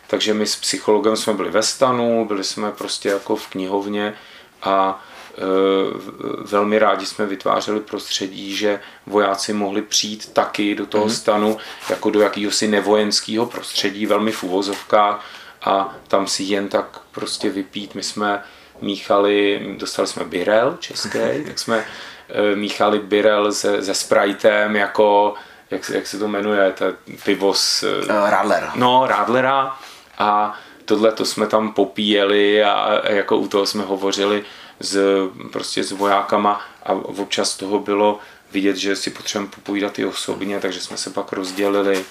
takže 0.08 0.34
my 0.34 0.48
s 0.48 0.56
psychologem 0.56 1.16
jsme 1.16 1.34
byli 1.34 1.50
ve 1.50 1.64
stanu, 1.64 2.26
byli 2.26 2.44
jsme 2.44 2.72
prostě 2.72 3.10
jako 3.10 3.36
v 3.36 3.48
knihovně 3.48 4.14
a 4.64 5.04
e, 5.38 5.42
velmi 6.44 6.80
rádi 6.80 7.06
jsme 7.06 7.26
vytvářeli 7.26 7.80
prostředí, 7.80 8.56
že 8.56 8.80
vojáci 9.08 9.54
mohli 9.54 9.82
přijít 9.82 10.34
taky 10.34 10.76
do 10.76 10.86
toho 10.86 11.06
mm. 11.06 11.12
stanu 11.12 11.58
jako 11.90 12.10
do 12.10 12.22
jakéhosi 12.22 12.68
nevojenského 12.68 13.46
prostředí, 13.46 14.06
velmi 14.06 14.32
v 14.32 14.44
uvozovkách, 14.44 15.26
a 15.62 15.96
tam 16.08 16.28
si 16.28 16.44
jen 16.44 16.68
tak 16.68 17.00
prostě 17.12 17.50
vypít. 17.50 17.96
My 17.96 18.04
jsme 18.04 18.44
míchali, 18.82 19.62
dostali 19.78 20.08
jsme 20.08 20.26
birel 20.26 20.78
český, 20.80 21.20
tak 21.48 21.60
jsme 21.60 21.86
eh, 22.30 22.56
míchali 22.56 23.00
birel 23.00 23.52
se, 23.52 23.84
se 23.84 23.94
Spritem 23.94 24.76
jako, 24.76 25.34
jak, 25.72 25.90
jak 25.90 26.08
se 26.08 26.20
to 26.20 26.28
jmenuje, 26.28 26.72
to 26.72 26.86
pivo 27.24 27.54
s... 27.54 27.84
Uh, 27.84 28.30
Radler. 28.30 28.72
No, 28.76 29.08
Radlera 29.08 29.76
a 30.18 30.60
tohle 30.86 31.12
to 31.12 31.26
jsme 31.26 31.48
tam 31.48 31.74
popíjeli 31.74 32.64
a, 32.64 32.72
a 32.72 33.12
jako 33.12 33.38
u 33.38 33.48
toho 33.48 33.66
jsme 33.66 33.84
hovořili 33.84 34.44
s, 34.80 35.00
prostě 35.52 35.84
s 35.84 35.92
vojákama 35.92 36.62
a 36.84 36.94
občas 36.94 37.58
toho 37.58 37.80
bylo 37.80 38.20
vidět, 38.52 38.76
že 38.76 38.96
si 38.96 39.10
potřebujeme 39.10 39.52
popovídat 39.56 40.00
i 40.00 40.06
osobně, 40.06 40.60
takže 40.60 40.82
jsme 40.82 40.98
se 40.98 41.10
pak 41.10 41.32
rozdělili 41.32 42.06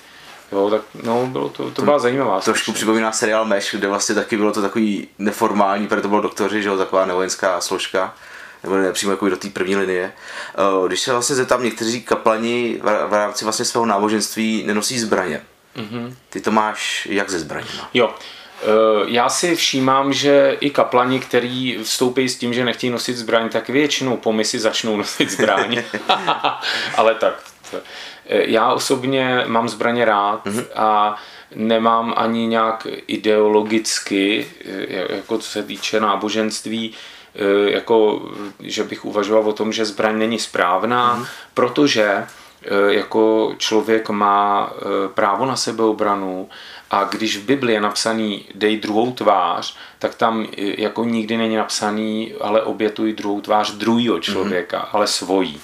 Jo, 0.53 0.71
tak 0.71 0.83
no, 1.03 1.27
bylo 1.27 1.49
to, 1.49 1.71
to 1.71 1.83
byla 1.83 1.99
zajímavá. 1.99 2.41
Trošku 2.41 2.73
připomíná 2.73 3.13
seriál 3.13 3.45
Meš, 3.45 3.75
kde 3.75 3.89
vlastně 3.89 4.15
taky 4.15 4.37
bylo 4.37 4.53
to 4.53 4.63
takový 4.63 5.09
neformální, 5.19 5.87
protože 5.87 6.03
to 6.03 6.09
bylo 6.09 6.21
doktoři, 6.21 6.63
že 6.63 6.69
jo, 6.69 6.77
taková 6.77 7.07
nevojenská 7.07 7.61
složka 7.61 8.15
nebo 8.63 8.77
nepřímo 8.77 9.13
jako 9.13 9.29
do 9.29 9.37
té 9.37 9.49
první 9.49 9.77
linie. 9.77 10.13
Eh, 10.55 10.89
když 10.89 11.01
se 11.01 11.13
vlastně 11.13 11.37
zeptám, 11.37 11.65
někteří 11.65 12.03
kaplani 12.03 12.81
v 12.83 13.13
rámci 13.13 13.45
vlastně 13.45 13.65
svého 13.65 13.87
náboženství 13.87 14.63
nenosí 14.67 14.99
zbraně. 14.99 15.43
Mm-hmm. 15.77 16.15
Ty 16.31 16.41
to 16.41 16.51
máš 16.51 17.09
jak 17.11 17.31
ze 17.31 17.39
zbraní? 17.39 17.69
Jo, 17.95 18.15
eh, 18.63 18.67
já 19.07 19.29
si 19.29 19.57
všímám, 19.57 20.13
že 20.13 20.57
i 20.61 20.71
kaplani, 20.71 21.21
kteří 21.21 21.79
vstoupí 21.83 22.29
s 22.29 22.37
tím, 22.37 22.55
že 22.55 22.65
nechtějí 22.65 22.91
nosit 22.91 23.17
zbraň, 23.17 23.49
tak 23.49 23.69
většinou 23.69 24.17
po 24.17 24.33
misi 24.33 24.59
začnou 24.59 24.97
nosit 24.97 25.31
zbraň. 25.31 25.83
Ale 26.97 27.15
tak, 27.15 27.43
já 28.27 28.73
osobně 28.73 29.45
mám 29.47 29.69
zbraně 29.69 30.05
rád 30.05 30.47
mm-hmm. 30.47 30.67
a 30.75 31.17
nemám 31.55 32.15
ani 32.17 32.47
nějak 32.47 32.87
ideologicky, 33.07 34.47
eh, 34.65 35.17
jako 35.17 35.39
co 35.39 35.51
se 35.51 35.63
týče 35.63 36.01
náboženství, 36.01 36.95
eh, 37.35 37.71
jako, 37.71 38.23
že 38.61 38.85
bych 38.85 39.05
uvažoval 39.05 39.49
o 39.49 39.53
tom, 39.53 39.73
že 39.73 39.85
zbraň 39.85 40.19
není 40.19 40.39
správná, 40.39 41.17
mm-hmm. 41.17 41.27
protože 41.55 42.27
jako 42.89 43.55
člověk 43.59 44.11
má 44.11 44.73
právo 45.15 45.47
na 45.47 45.57
sebeobranu 45.57 46.49
a 46.91 47.05
když 47.05 47.37
v 47.37 47.45
Bibli 47.45 47.73
je 47.73 47.81
napsaný 47.81 48.45
dej 48.55 48.77
druhou 48.77 49.13
tvář, 49.13 49.77
tak 49.99 50.15
tam 50.15 50.47
jako 50.57 51.05
nikdy 51.05 51.37
není 51.37 51.57
napsaný, 51.57 52.33
ale 52.41 52.63
obětuj 52.63 53.13
druhou 53.13 53.41
tvář 53.41 53.71
druhého 53.73 54.21
člověka, 54.21 54.79
mm-hmm. 54.79 54.89
ale 54.93 55.07
svojí. 55.07 55.61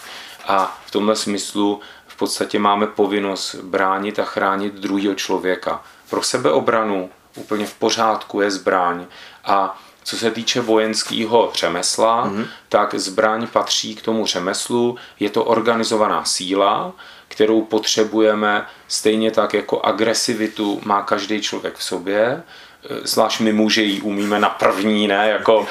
A 0.46 0.78
v 0.86 0.90
tomhle 0.90 1.16
smyslu 1.16 1.80
v 2.16 2.18
podstatě 2.18 2.58
máme 2.58 2.86
povinnost 2.86 3.54
bránit 3.54 4.18
a 4.18 4.24
chránit 4.24 4.74
druhého 4.74 5.14
člověka. 5.14 5.82
Pro 6.10 6.22
sebeobranu 6.22 7.10
úplně 7.36 7.66
v 7.66 7.74
pořádku 7.74 8.40
je 8.40 8.50
zbraň 8.50 9.06
a 9.44 9.78
co 10.04 10.16
se 10.16 10.30
týče 10.30 10.60
vojenského 10.60 11.50
řemesla, 11.54 12.26
mm-hmm. 12.26 12.46
tak 12.68 12.94
zbraň 12.94 13.46
patří 13.46 13.94
k 13.94 14.02
tomu 14.02 14.26
řemeslu, 14.26 14.96
je 15.20 15.30
to 15.30 15.44
organizovaná 15.44 16.24
síla, 16.24 16.92
kterou 17.28 17.62
potřebujeme 17.62 18.66
stejně 18.88 19.30
tak 19.30 19.54
jako 19.54 19.80
agresivitu 19.80 20.80
má 20.84 21.02
každý 21.02 21.40
člověk 21.40 21.76
v 21.76 21.84
sobě, 21.84 22.42
zvlášť 23.02 23.40
my 23.40 23.52
muži 23.52 23.82
ji 23.82 24.00
umíme 24.00 24.38
na 24.38 24.48
první, 24.48 25.08
ne, 25.08 25.28
jako, 25.28 25.66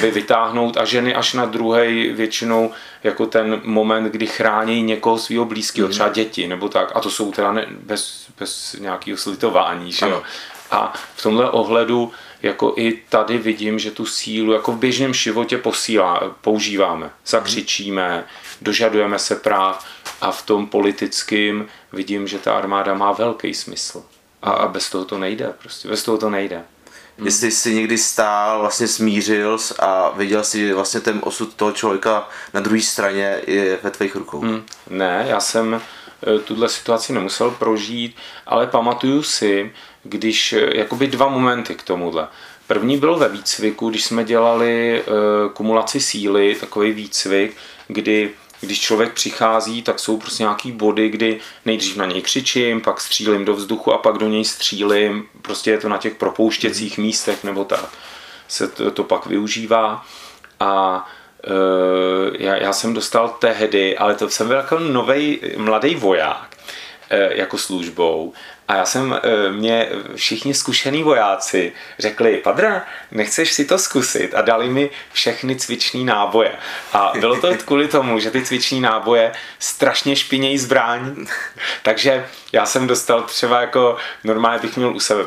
by 0.00 0.10
vytáhnout 0.10 0.76
a 0.76 0.84
ženy 0.84 1.14
až 1.14 1.32
na 1.32 1.44
druhý 1.44 2.08
většinou 2.08 2.72
jako 3.02 3.26
ten 3.26 3.60
moment, 3.64 4.04
kdy 4.04 4.26
chrání 4.26 4.82
někoho 4.82 5.18
svého 5.18 5.44
blízkého, 5.44 5.88
třeba 5.88 6.08
děti 6.08 6.48
nebo 6.48 6.68
tak 6.68 6.92
a 6.94 7.00
to 7.00 7.10
jsou 7.10 7.32
teda 7.32 7.52
ne, 7.52 7.66
bez, 7.70 8.26
bez 8.38 8.76
nějakého 8.80 9.18
slitování, 9.18 9.92
že 9.92 10.08
jo. 10.08 10.22
A 10.70 10.92
v 11.16 11.22
tomhle 11.22 11.50
ohledu 11.50 12.12
jako 12.42 12.74
i 12.76 12.92
tady 13.08 13.38
vidím, 13.38 13.78
že 13.78 13.90
tu 13.90 14.06
sílu 14.06 14.52
jako 14.52 14.72
v 14.72 14.78
běžném 14.78 15.14
životě 15.14 15.58
posílá, 15.58 16.34
používáme. 16.40 17.10
Zakřičíme, 17.26 18.24
dožadujeme 18.62 19.18
se 19.18 19.36
práv 19.36 19.86
a 20.20 20.30
v 20.30 20.42
tom 20.42 20.66
politickém 20.66 21.66
vidím, 21.92 22.28
že 22.28 22.38
ta 22.38 22.56
armáda 22.56 22.94
má 22.94 23.12
velký 23.12 23.54
smysl. 23.54 24.04
A, 24.44 24.50
a 24.50 24.68
bez 24.68 24.90
toho 24.90 25.04
to 25.04 25.18
nejde, 25.18 25.54
prostě 25.58 25.88
bez 25.88 26.02
toho 26.02 26.18
to 26.18 26.30
nejde. 26.30 26.62
Hmm. 27.18 27.26
Jestli 27.26 27.50
jsi 27.50 27.74
někdy 27.74 27.98
stál, 27.98 28.60
vlastně 28.60 28.88
smířil 28.88 29.58
a 29.78 30.10
viděl 30.10 30.44
si, 30.44 30.58
že 30.58 30.74
vlastně 30.74 31.00
ten 31.00 31.20
osud 31.24 31.54
toho 31.54 31.72
člověka 31.72 32.28
na 32.54 32.60
druhé 32.60 32.80
straně 32.80 33.40
je 33.46 33.78
ve 33.82 33.90
tvých 33.90 34.16
rukou. 34.16 34.40
Hmm. 34.40 34.64
Ne, 34.90 35.24
já 35.28 35.40
jsem 35.40 35.74
e, 35.74 36.38
tuhle 36.38 36.68
situaci 36.68 37.12
nemusel 37.12 37.50
prožít, 37.50 38.16
ale 38.46 38.66
pamatuju 38.66 39.22
si, 39.22 39.72
když 40.02 40.52
e, 40.52 40.76
jakoby 40.76 41.06
dva 41.06 41.28
momenty 41.28 41.74
k 41.74 41.82
tomuhle. 41.82 42.28
První 42.66 42.96
byl 42.96 43.16
ve 43.16 43.28
výcviku, 43.28 43.90
když 43.90 44.04
jsme 44.04 44.24
dělali 44.24 45.00
e, 45.00 45.04
kumulaci 45.52 46.00
síly, 46.00 46.56
takový 46.60 46.92
výcvik, 46.92 47.56
kdy 47.88 48.30
když 48.64 48.80
člověk 48.80 49.12
přichází, 49.12 49.82
tak 49.82 49.98
jsou 49.98 50.16
prostě 50.16 50.42
nějaký 50.42 50.72
body, 50.72 51.08
kdy 51.08 51.40
nejdřív 51.64 51.96
na 51.96 52.06
něj 52.06 52.22
křičím, 52.22 52.80
pak 52.80 53.00
střílím 53.00 53.44
do 53.44 53.54
vzduchu 53.54 53.92
a 53.92 53.98
pak 53.98 54.18
do 54.18 54.28
něj 54.28 54.44
střílím. 54.44 55.28
Prostě 55.42 55.70
je 55.70 55.78
to 55.78 55.88
na 55.88 55.98
těch 55.98 56.14
propouštěcích 56.14 56.98
místech 56.98 57.44
nebo 57.44 57.64
tak 57.64 57.88
se 58.48 58.68
to, 58.68 58.90
to 58.90 59.04
pak 59.04 59.26
využívá. 59.26 60.04
A 60.60 61.04
e, 61.44 62.44
já, 62.44 62.56
já 62.56 62.72
jsem 62.72 62.94
dostal 62.94 63.28
tehdy, 63.28 63.98
ale 63.98 64.14
to 64.14 64.30
jsem 64.30 64.48
byl 64.48 64.56
jako 64.56 64.78
nový 64.78 65.40
mladý 65.56 65.94
voják 65.94 66.56
e, 67.10 67.36
jako 67.38 67.58
službou 67.58 68.32
a 68.68 68.76
já 68.76 68.84
jsem, 68.84 69.20
eh, 69.22 69.52
mě 69.52 69.88
všichni 70.14 70.54
zkušený 70.54 71.02
vojáci 71.02 71.72
řekli, 71.98 72.36
Padra, 72.36 72.86
nechceš 73.10 73.52
si 73.52 73.64
to 73.64 73.78
zkusit? 73.78 74.34
A 74.34 74.42
dali 74.42 74.68
mi 74.68 74.90
všechny 75.12 75.56
cviční 75.56 76.04
náboje. 76.04 76.52
A 76.92 77.12
bylo 77.20 77.40
to 77.40 77.54
kvůli 77.54 77.88
tomu, 77.88 78.18
že 78.18 78.30
ty 78.30 78.42
cviční 78.42 78.80
náboje 78.80 79.32
strašně 79.58 80.16
špinějí 80.16 80.58
zbraň. 80.58 81.26
Takže 81.82 82.26
já 82.52 82.66
jsem 82.66 82.86
dostal 82.86 83.22
třeba 83.22 83.60
jako, 83.60 83.96
normálně 84.24 84.58
bych 84.58 84.76
měl 84.76 84.96
u 84.96 85.00
sebe 85.00 85.24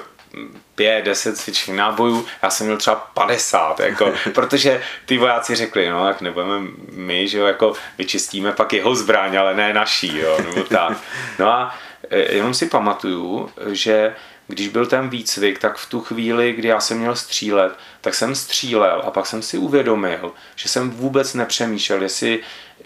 pět, 0.76 1.06
deset 1.06 1.38
cvičných 1.38 1.78
nábojů, 1.78 2.26
já 2.42 2.50
jsem 2.50 2.68
měl 2.68 2.78
třeba 2.78 2.96
50, 2.96 3.80
jako, 3.80 4.14
protože 4.34 4.82
ty 5.06 5.18
vojáci 5.18 5.56
řekli, 5.56 5.90
no 5.90 6.04
tak 6.04 6.22
nebudeme 6.22 6.68
my, 6.92 7.28
že 7.28 7.38
jo, 7.38 7.46
jako 7.46 7.74
vyčistíme 7.98 8.52
pak 8.52 8.74
jeho 8.74 8.96
zbraň, 8.96 9.38
ale 9.38 9.56
ne 9.56 9.74
naší, 9.74 10.18
jo, 10.18 10.38
nebo 10.46 10.64
tak. 10.64 10.98
No 11.40 11.52
a 11.52 11.76
jenom 12.12 12.54
si 12.54 12.66
pamatuju, 12.66 13.50
že 13.72 14.16
když 14.48 14.68
byl 14.68 14.86
ten 14.86 15.10
výcvik, 15.10 15.60
tak 15.60 15.78
v 15.78 15.90
tu 15.90 16.02
chvíli, 16.02 16.54
kdy 16.54 16.68
já 16.68 16.80
jsem 16.80 16.98
měl 16.98 17.16
střílet, 17.16 17.74
tak 18.02 18.16
jsem 18.16 18.36
střílel 18.36 19.02
a 19.06 19.12
pak 19.12 19.26
jsem 19.26 19.42
si 19.42 19.58
uvědomil, 19.58 20.32
že 20.56 20.70
jsem 20.70 20.92
vůbec 20.92 21.34
nepřemýšlel, 21.34 22.02
jestli 22.02 22.40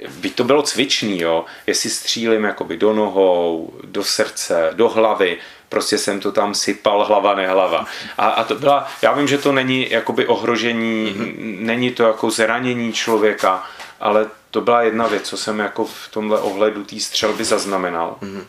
by 0.09 0.29
to 0.29 0.43
bylo 0.43 0.61
cvičný, 0.61 1.19
jo, 1.19 1.45
jestli 1.67 1.89
střílím 1.89 2.43
jakoby 2.43 2.77
do 2.77 2.93
nohou, 2.93 3.73
do 3.83 4.03
srdce, 4.03 4.69
do 4.73 4.89
hlavy, 4.89 5.37
prostě 5.69 5.97
jsem 5.97 6.19
to 6.19 6.31
tam 6.31 6.55
sypal 6.55 7.05
hlava, 7.05 7.35
nehlava. 7.35 7.85
A, 8.17 8.27
a 8.27 8.43
to 8.43 8.55
byla, 8.55 8.87
já 9.01 9.13
vím, 9.13 9.27
že 9.27 9.37
to 9.37 9.51
není 9.51 9.91
jakoby 9.91 10.27
ohrožení, 10.27 11.15
mm-hmm. 11.17 11.59
není 11.59 11.91
to 11.91 12.03
jako 12.03 12.31
zranění 12.31 12.93
člověka, 12.93 13.63
ale 13.99 14.27
to 14.51 14.61
byla 14.61 14.81
jedna 14.81 15.07
věc, 15.07 15.29
co 15.29 15.37
jsem 15.37 15.59
jako 15.59 15.85
v 15.85 16.09
tomhle 16.11 16.39
ohledu 16.39 16.83
té 16.83 16.99
střelby 16.99 17.43
zaznamenal. 17.43 18.17
Mm-hmm. 18.21 18.43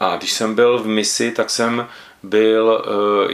A 0.00 0.16
když 0.16 0.32
jsem 0.32 0.54
byl 0.54 0.78
v 0.78 0.86
misi, 0.86 1.32
tak 1.32 1.50
jsem 1.50 1.88
byl 2.22 2.84
uh, 2.86 3.32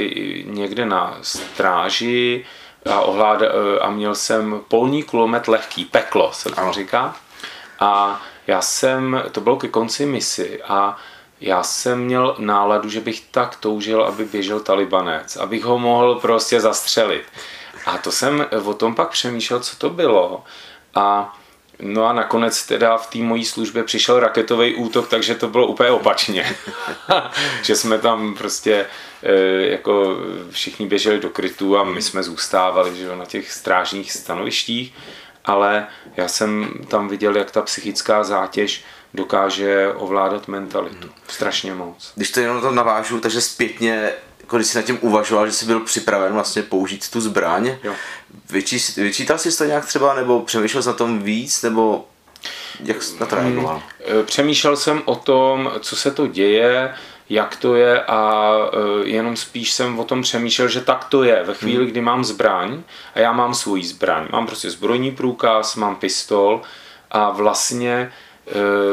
někde 0.54 0.86
na 0.86 1.18
stráži 1.22 2.46
a, 2.90 3.00
ohlád, 3.00 3.40
uh, 3.40 3.46
a 3.80 3.90
měl 3.90 4.14
jsem 4.14 4.60
polní 4.68 5.02
kulomet 5.02 5.48
lehký, 5.48 5.84
peklo 5.84 6.32
se 6.32 6.50
to 6.50 6.72
říká. 6.72 7.16
A 7.80 8.22
já 8.46 8.62
jsem, 8.62 9.22
to 9.32 9.40
bylo 9.40 9.56
ke 9.56 9.68
konci 9.68 10.06
misi 10.06 10.62
a 10.62 10.96
já 11.40 11.62
jsem 11.62 12.04
měl 12.04 12.36
náladu, 12.38 12.88
že 12.88 13.00
bych 13.00 13.20
tak 13.30 13.56
toužil, 13.56 14.04
aby 14.04 14.24
běžel 14.24 14.60
talibanec, 14.60 15.36
abych 15.36 15.64
ho 15.64 15.78
mohl 15.78 16.14
prostě 16.14 16.60
zastřelit. 16.60 17.24
A 17.86 17.98
to 17.98 18.12
jsem 18.12 18.46
o 18.64 18.74
tom 18.74 18.94
pak 18.94 19.10
přemýšlel, 19.10 19.60
co 19.60 19.76
to 19.76 19.90
bylo. 19.90 20.44
A 20.94 21.36
No 21.82 22.06
a 22.06 22.12
nakonec 22.12 22.66
teda 22.66 22.96
v 22.96 23.06
té 23.06 23.18
mojí 23.18 23.44
službě 23.44 23.84
přišel 23.84 24.20
raketový 24.20 24.74
útok, 24.74 25.08
takže 25.08 25.34
to 25.34 25.48
bylo 25.48 25.66
úplně 25.66 25.90
opačně. 25.90 26.56
že 27.62 27.76
jsme 27.76 27.98
tam 27.98 28.34
prostě 28.34 28.86
e, 29.22 29.32
jako 29.66 30.16
všichni 30.50 30.86
běželi 30.86 31.20
do 31.20 31.30
krytu 31.30 31.78
a 31.78 31.84
my 31.84 32.02
jsme 32.02 32.22
zůstávali 32.22 32.96
že, 32.96 33.16
na 33.16 33.24
těch 33.24 33.52
strážních 33.52 34.12
stanovištích, 34.12 34.94
ale 35.44 35.86
já 36.16 36.28
jsem 36.28 36.70
tam 36.88 37.08
viděl, 37.08 37.36
jak 37.36 37.50
ta 37.50 37.62
psychická 37.62 38.24
zátěž 38.24 38.84
dokáže 39.14 39.92
ovládat 39.94 40.48
mentalitu. 40.48 41.10
Strašně 41.28 41.74
moc. 41.74 42.12
Když 42.14 42.30
to 42.30 42.40
jenom 42.40 42.60
to 42.60 42.70
navážu, 42.70 43.20
takže 43.20 43.40
zpětně 43.40 44.12
jako 44.44 44.56
když 44.56 44.68
jsi 44.68 44.78
nad 44.78 44.84
tím 44.84 44.98
uvažoval, 45.00 45.46
že 45.46 45.52
jsi 45.52 45.66
byl 45.66 45.80
připraven 45.80 46.32
vlastně 46.32 46.62
použít 46.62 47.10
tu 47.10 47.20
zbraň, 47.20 47.76
jo. 47.84 47.94
Vyčí, 48.50 48.78
vyčítal 48.96 49.38
jsi 49.38 49.58
to 49.58 49.64
nějak 49.64 49.86
třeba, 49.86 50.14
nebo 50.14 50.40
přemýšlel 50.40 50.82
jsi 50.82 50.88
na 50.88 50.92
tom 50.92 51.22
víc, 51.22 51.62
nebo 51.62 52.06
jak 52.80 53.02
jsi 53.02 53.20
na 53.20 53.26
to 53.26 53.36
reagoval? 53.36 53.82
Hmm, 54.08 54.26
přemýšlel 54.26 54.76
jsem 54.76 55.02
o 55.04 55.16
tom, 55.16 55.72
co 55.80 55.96
se 55.96 56.10
to 56.10 56.26
děje, 56.26 56.94
jak 57.28 57.56
to 57.56 57.74
je 57.74 58.02
a 58.02 58.52
e, 58.72 59.08
jenom 59.08 59.36
spíš 59.36 59.72
jsem 59.72 59.98
o 59.98 60.04
tom 60.04 60.22
přemýšlel, 60.22 60.68
že 60.68 60.80
tak 60.80 61.04
to 61.04 61.22
je. 61.22 61.42
Ve 61.44 61.54
chvíli, 61.54 61.84
hmm. 61.84 61.90
kdy 61.90 62.00
mám 62.00 62.24
zbraň 62.24 62.82
a 63.14 63.18
já 63.18 63.32
mám 63.32 63.54
svůj 63.54 63.82
zbraň, 63.82 64.26
mám 64.30 64.46
prostě 64.46 64.70
zbrojní 64.70 65.10
průkaz, 65.10 65.76
mám 65.76 65.96
pistol 65.96 66.62
a 67.10 67.30
vlastně 67.30 68.10
Eh, 68.10 68.23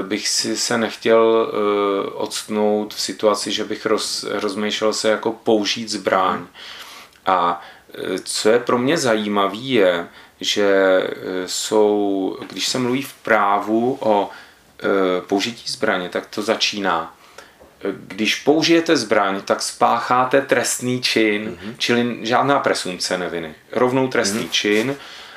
bych 0.01 0.27
si 0.27 0.57
se 0.57 0.77
nechtěl 0.77 1.49
eh, 1.49 2.09
odstnout 2.09 2.93
v 2.93 3.01
situaci, 3.01 3.51
že 3.51 3.63
bych 3.63 3.85
roz, 3.85 4.25
rozmýšlel 4.29 4.93
se 4.93 5.09
jako 5.09 5.31
použít 5.31 5.89
zbraň. 5.89 6.45
A 7.25 7.61
eh, 7.93 8.19
co 8.23 8.49
je 8.49 8.59
pro 8.59 8.77
mě 8.77 8.97
zajímavé 8.97 9.57
je, 9.57 10.07
že 10.41 10.99
jsou, 11.45 12.37
když 12.49 12.67
se 12.67 12.79
mluví 12.79 13.01
v 13.01 13.13
právu 13.13 13.97
o 14.01 14.29
použití 15.27 15.71
zbraně, 15.71 16.09
tak 16.09 16.25
to 16.25 16.41
začíná. 16.41 17.15
Když 17.93 18.35
použijete 18.35 18.97
zbraň, 18.97 19.41
tak 19.41 19.61
spácháte 19.61 20.41
trestný 20.41 21.01
čin, 21.01 21.49
mm-hmm. 21.49 21.75
čili 21.77 22.17
žádná 22.21 22.59
presumce 22.59 23.17
neviny. 23.17 23.55
Rovnou 23.71 24.07
trestný 24.07 24.43
mm-hmm. 24.43 24.51
čin 24.51 24.95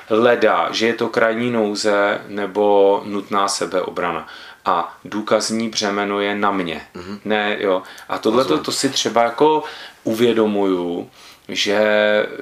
leda, 0.09 0.71
že 0.71 0.87
je 0.87 0.93
to 0.93 1.09
krajní 1.09 1.51
nouze 1.51 2.21
nebo 2.27 3.01
nutná 3.05 3.47
sebeobrana. 3.47 4.27
A 4.65 4.97
důkazní 5.05 5.69
břemeno 5.69 6.19
je 6.19 6.35
na 6.35 6.51
mě. 6.51 6.81
Mm-hmm. 6.95 7.19
Ne, 7.25 7.57
jo. 7.59 7.83
A 8.09 8.17
tohle 8.17 8.45
to, 8.45 8.57
to 8.57 8.71
si 8.71 8.89
třeba 8.89 9.23
jako 9.23 9.63
uvědomuju, 10.03 11.09
že, 11.47 11.79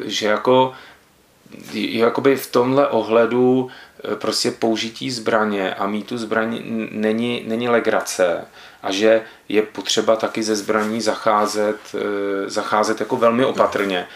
že 0.06 0.28
jako 0.28 0.74
jakoby 1.74 2.36
v 2.36 2.52
tomhle 2.52 2.88
ohledu 2.88 3.70
e, 4.14 4.16
prostě 4.16 4.52
použití 4.52 5.12
zbraně 5.12 5.74
a 5.74 5.88
mít 5.88 6.08
tu 6.08 6.18
zbraň 6.18 6.62
není, 6.92 7.44
není 7.48 7.70
legrace 7.70 8.46
a 8.84 8.92
že 8.92 9.22
je 9.50 9.62
potřeba 9.62 10.16
taky 10.16 10.44
ze 10.44 10.56
zbraní 10.56 11.02
zacházet, 11.02 11.78
e, 11.96 12.50
zacházet 12.50 13.00
jako 13.00 13.18
velmi 13.18 13.46
opatrně. 13.46 14.08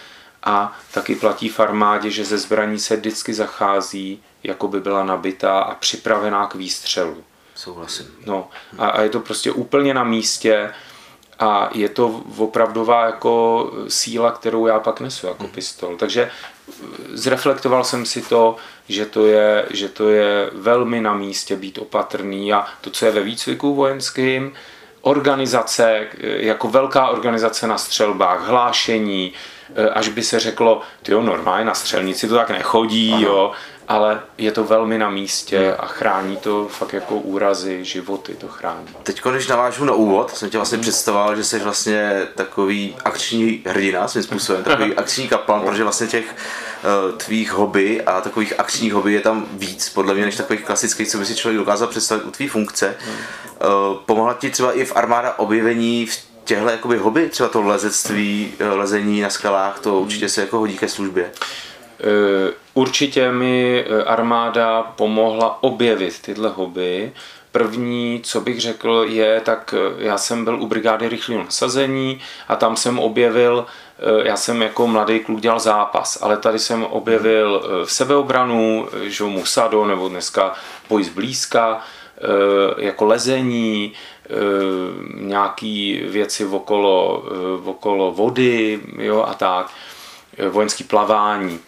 A 0.48 0.74
taky 0.94 1.16
platí 1.16 1.50
v 1.50 1.60
armádě, 1.60 2.10
že 2.10 2.26
ze 2.26 2.38
zbraní 2.38 2.80
se 2.80 2.96
vždycky 2.96 3.34
zachází, 3.34 4.24
jako 4.44 4.68
by 4.68 4.80
byla 4.80 5.04
nabitá 5.04 5.60
a 5.60 5.76
připravená 5.76 6.48
k 6.48 6.56
výstřelu. 6.56 7.24
Souhlasím. 7.56 8.06
No, 8.26 8.50
a, 8.78 8.88
a 8.88 9.02
je 9.02 9.10
to 9.10 9.20
prostě 9.20 9.52
úplně 9.52 9.94
na 9.94 10.04
místě 10.04 10.74
a 11.40 11.70
je 11.74 11.90
to 11.90 12.22
opravdová 12.38 13.06
jako 13.06 13.72
síla, 13.88 14.32
kterou 14.32 14.68
já 14.68 14.80
pak 14.80 15.00
nesu 15.00 15.28
jako 15.28 15.44
hmm. 15.44 15.52
pistol. 15.52 15.96
Takže 15.98 16.32
zreflektoval 17.14 17.84
jsem 17.84 18.06
si 18.06 18.22
to, 18.22 18.56
že 18.90 19.06
to, 19.06 19.26
je, 19.26 19.66
že 19.70 19.90
to 19.90 20.10
je 20.10 20.50
velmi 20.54 21.02
na 21.02 21.14
místě 21.14 21.56
být 21.56 21.78
opatrný 21.78 22.54
a 22.54 22.66
to, 22.82 22.90
co 22.90 23.06
je 23.06 23.12
ve 23.12 23.22
výcviku 23.22 23.76
vojenským, 23.76 24.54
organizace, 25.02 26.08
jako 26.22 26.68
velká 26.68 27.08
organizace 27.08 27.68
na 27.68 27.78
střelbách, 27.78 28.48
hlášení, 28.48 29.34
Eh, 29.34 29.57
až 29.94 30.08
by 30.08 30.24
se 30.24 30.40
řeklo, 30.40 30.82
ty 31.04 31.12
jo, 31.12 31.22
normálně 31.22 31.66
na 31.66 31.74
střelnici 31.74 32.28
to 32.28 32.36
tak 32.36 32.50
nechodí, 32.50 33.12
Aha. 33.13 33.22
jo, 33.22 33.52
ale 33.88 34.22
je 34.38 34.52
to 34.52 34.63
velmi 34.63 34.98
na 34.98 35.10
místě 35.10 35.60
hmm. 35.60 35.76
a 35.80 35.86
chrání 35.86 36.38
to 36.38 36.68
fakt 36.68 36.94
jako 36.94 37.16
úrazy, 37.16 37.86
životy 37.86 38.36
to 38.36 38.48
chrání. 38.48 38.88
Teď, 39.04 39.22
když 39.32 39.48
navážu 39.48 39.86
na 39.86 39.94
úvod, 39.94 40.38
jsem 40.38 40.50
tě 40.50 40.58
vlastně 40.58 40.78
představoval, 40.78 41.36
že 41.36 41.44
jsi 41.44 41.60
vlastně 41.60 42.28
takový 42.36 42.96
akční 43.06 43.62
hrdina 43.66 44.08
svým 44.08 44.24
způsobem, 44.24 44.63
takový 44.63 44.94
akční 44.94 45.28
kaplan, 45.28 45.62
protože 45.62 45.84
vlastně 45.84 46.08
těch 46.08 46.26
uh, 46.26 47.18
tvých 47.18 47.52
hobby 47.52 48.02
a 48.02 48.22
takových 48.22 48.60
akčních 48.60 48.94
hobby 48.94 49.13
je 49.13 49.22
tam 49.22 49.46
víc, 49.52 49.90
podle 49.90 50.13
mě, 50.13 50.26
než 50.26 50.36
takových 50.36 50.66
klasických, 50.66 51.08
co 51.08 51.18
by 51.18 51.26
si 51.26 51.36
člověk 51.36 51.60
dokázal 51.60 51.88
představit 51.88 52.24
u 52.24 52.32
tvý 52.32 52.48
funkce. 52.48 52.96
Hmm. 53.00 53.16
Uh, 53.16 53.98
pomohla 54.06 54.34
ti 54.34 54.50
třeba 54.50 54.72
i 54.74 54.86
v 54.86 54.96
armáda 54.96 55.34
objevení 55.38 56.06
v 56.06 56.27
těchto 56.48 56.70
jakoby 56.70 56.98
hobby, 56.98 57.30
třeba 57.30 57.50
to 57.50 57.62
lezectví, 57.62 58.54
lezení 58.60 59.22
na 59.22 59.30
skalách, 59.30 59.80
to 59.80 60.00
určitě 60.00 60.30
se 60.30 60.42
jako 60.42 60.58
hodí 60.58 60.78
ke 60.78 60.88
službě? 60.88 61.32
Určitě 62.74 63.32
mi 63.32 63.86
armáda 64.06 64.84
pomohla 64.84 65.64
objevit 65.64 66.22
tyhle 66.22 66.50
hobby. 66.50 67.12
První, 67.52 68.22
co 68.24 68.42
bych 68.42 68.62
řekl, 68.62 69.06
je, 69.10 69.42
tak 69.42 69.74
já 69.98 70.18
jsem 70.18 70.44
byl 70.44 70.62
u 70.62 70.68
brigády 70.68 71.10
rychlého 71.10 71.44
nasazení 71.44 72.20
a 72.48 72.56
tam 72.56 72.76
jsem 72.76 73.00
objevil 73.00 73.66
Eh, 74.00 74.28
já 74.28 74.38
jsem 74.38 74.62
jako 74.62 74.88
mladý 74.88 75.20
kluk 75.20 75.40
dělal 75.40 75.60
zápas, 75.60 76.20
ale 76.22 76.38
tady 76.38 76.60
jsem 76.60 76.84
objevil 76.84 77.62
eh, 77.64 77.86
v 77.86 77.92
sebeobranu, 77.92 78.88
eh, 78.94 79.10
že 79.10 79.24
musado, 79.24 79.86
nebo 79.86 80.10
dneska 80.10 80.54
boj 80.90 81.04
zblízka, 81.04 81.82
jako 82.78 83.06
lezení, 83.06 83.94
nějaký 85.20 86.02
věci 86.04 86.46
okolo, 86.46 87.24
okolo 87.66 88.12
vody 88.12 88.80
jo, 88.98 89.26
a 89.28 89.34
tak, 89.34 89.72
vojenský 90.50 90.84
plavání. 90.84 91.60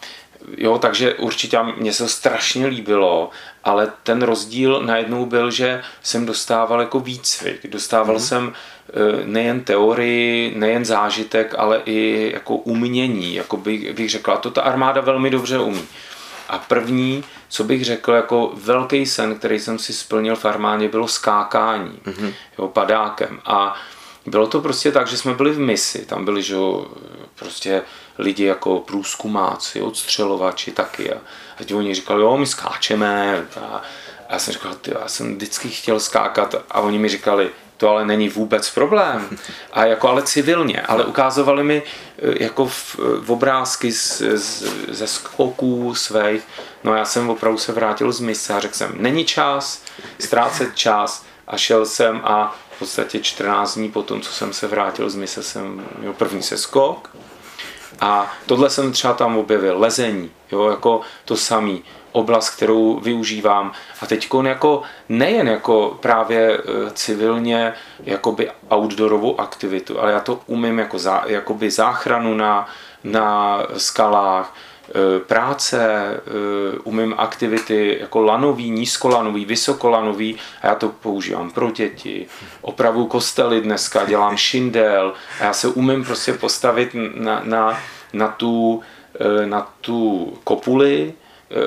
Jo, 0.57 0.77
takže 0.77 1.13
určitě 1.13 1.59
mě 1.77 1.93
se 1.93 2.03
to 2.03 2.09
strašně 2.09 2.67
líbilo, 2.67 3.29
ale 3.63 3.91
ten 4.03 4.21
rozdíl 4.21 4.81
najednou 4.85 5.25
byl, 5.25 5.51
že 5.51 5.81
jsem 6.01 6.25
dostával 6.25 6.79
jako 6.79 6.99
výcvik. 6.99 7.67
Dostával 7.67 8.15
mm. 8.15 8.19
jsem 8.19 8.53
Eh, 8.93 9.25
nejen 9.25 9.61
teorii, 9.61 10.55
nejen 10.55 10.85
zážitek, 10.85 11.55
ale 11.57 11.81
i 11.85 12.29
jako 12.33 12.55
umění, 12.55 13.35
jako 13.35 13.57
bych, 13.57 13.93
bych 13.93 14.09
řekla. 14.09 14.37
To 14.37 14.51
ta 14.51 14.61
armáda 14.61 15.01
velmi 15.01 15.29
dobře 15.29 15.59
umí. 15.59 15.81
A 16.49 16.57
první, 16.57 17.23
co 17.49 17.63
bych 17.63 17.85
řekl, 17.85 18.11
jako 18.11 18.51
velký 18.53 19.05
sen, 19.05 19.35
který 19.35 19.59
jsem 19.59 19.79
si 19.79 19.93
splnil 19.93 20.35
v 20.35 20.45
armádě, 20.45 20.87
bylo 20.87 21.07
skákání, 21.07 21.99
mm-hmm. 22.05 22.33
jo, 22.57 22.67
padákem. 22.67 23.41
A 23.45 23.75
bylo 24.25 24.47
to 24.47 24.61
prostě 24.61 24.91
tak, 24.91 25.07
že 25.07 25.17
jsme 25.17 25.33
byli 25.33 25.51
v 25.51 25.59
misi, 25.59 26.05
tam 26.05 26.25
byli, 26.25 26.43
že 26.43 26.55
prostě 27.35 27.81
lidi 28.17 28.43
jako 28.43 28.79
průzkumáci, 28.79 29.81
odstřelovači 29.81 30.71
taky. 30.71 31.13
A, 31.13 31.17
a 31.57 31.75
oni 31.75 31.95
říkali, 31.95 32.21
jo, 32.21 32.37
my 32.37 32.45
skáčeme. 32.45 33.45
A, 33.61 33.81
a 34.29 34.33
já 34.33 34.39
jsem 34.39 34.53
říkal, 34.53 34.73
ty, 34.73 34.91
já 35.01 35.07
jsem 35.07 35.35
vždycky 35.35 35.69
chtěl 35.69 35.99
skákat 35.99 36.55
a 36.71 36.79
oni 36.79 36.99
mi 36.99 37.09
říkali, 37.09 37.49
to 37.79 37.89
ale 37.89 38.05
není 38.05 38.29
vůbec 38.29 38.69
problém. 38.69 39.37
A 39.73 39.85
jako 39.85 40.09
ale 40.09 40.21
civilně, 40.21 40.81
ale 40.81 41.05
ukázovali 41.05 41.63
mi 41.63 41.83
eh, 41.83 42.43
jako 42.43 42.65
v, 42.65 42.95
v 43.19 43.31
obrázky 43.31 43.91
z, 43.91 44.21
z, 44.35 44.63
ze 44.87 45.07
skoků 45.07 45.95
svých. 45.95 46.43
No 46.83 46.95
já 46.95 47.05
jsem 47.05 47.29
opravdu 47.29 47.57
se 47.57 47.71
vrátil 47.71 48.11
z 48.11 48.19
mise 48.19 48.53
a 48.53 48.59
řekl 48.59 48.75
jsem, 48.75 48.91
není 48.97 49.25
čas 49.25 49.83
ztrácet 50.19 50.75
čas 50.75 51.25
a 51.47 51.57
šel 51.57 51.85
jsem 51.85 52.21
a 52.23 52.55
v 52.75 52.79
podstatě 52.79 53.19
14 53.19 53.75
dní 53.75 53.91
po 53.91 54.03
tom, 54.03 54.21
co 54.21 54.31
jsem 54.31 54.53
se 54.53 54.67
vrátil 54.67 55.09
z 55.09 55.15
mise, 55.15 55.43
jsem 55.43 55.85
měl 55.99 56.13
první 56.13 56.43
skok. 56.43 57.15
A 58.01 58.31
tohle 58.45 58.69
jsem 58.69 58.91
třeba 58.91 59.13
tam 59.13 59.37
objevil, 59.37 59.79
lezení, 59.79 60.31
jo, 60.51 60.69
jako 60.69 61.01
to 61.25 61.37
samý 61.37 61.83
oblast, 62.11 62.49
kterou 62.49 62.99
využívám. 62.99 63.71
A 64.01 64.05
teď 64.05 64.27
jako 64.43 64.81
nejen 65.09 65.47
jako 65.47 65.97
právě 65.99 66.57
e, 66.57 66.61
civilně 66.93 67.73
jakoby 68.03 68.51
outdoorovou 68.73 69.39
aktivitu, 69.39 69.99
ale 69.99 70.11
já 70.11 70.19
to 70.19 70.39
umím 70.45 70.79
jako 70.79 70.99
zá, 70.99 71.23
jakoby 71.27 71.71
záchranu 71.71 72.35
na, 72.35 72.67
na 73.03 73.59
skalách, 73.77 74.55
e, 74.89 75.19
práce, 75.19 75.81
e, 75.83 76.19
umím 76.83 77.15
aktivity 77.17 77.97
jako 78.01 78.21
lanový, 78.21 78.69
nízkolanový, 78.69 79.45
vysokolanový 79.45 80.37
a 80.61 80.67
já 80.67 80.75
to 80.75 80.89
používám 80.89 81.51
pro 81.51 81.71
děti. 81.71 82.27
Opravu 82.61 83.07
kostely 83.07 83.61
dneska, 83.61 84.05
dělám 84.05 84.37
šindel 84.37 85.13
a 85.39 85.43
já 85.43 85.53
se 85.53 85.67
umím 85.67 86.05
prostě 86.05 86.33
postavit 86.33 86.89
na, 87.15 87.41
na, 87.43 87.79
na, 88.13 88.27
tu, 88.27 88.81
na 89.45 89.73
tu 89.81 90.33
kopuli 90.43 91.13
Eh, 91.13 91.18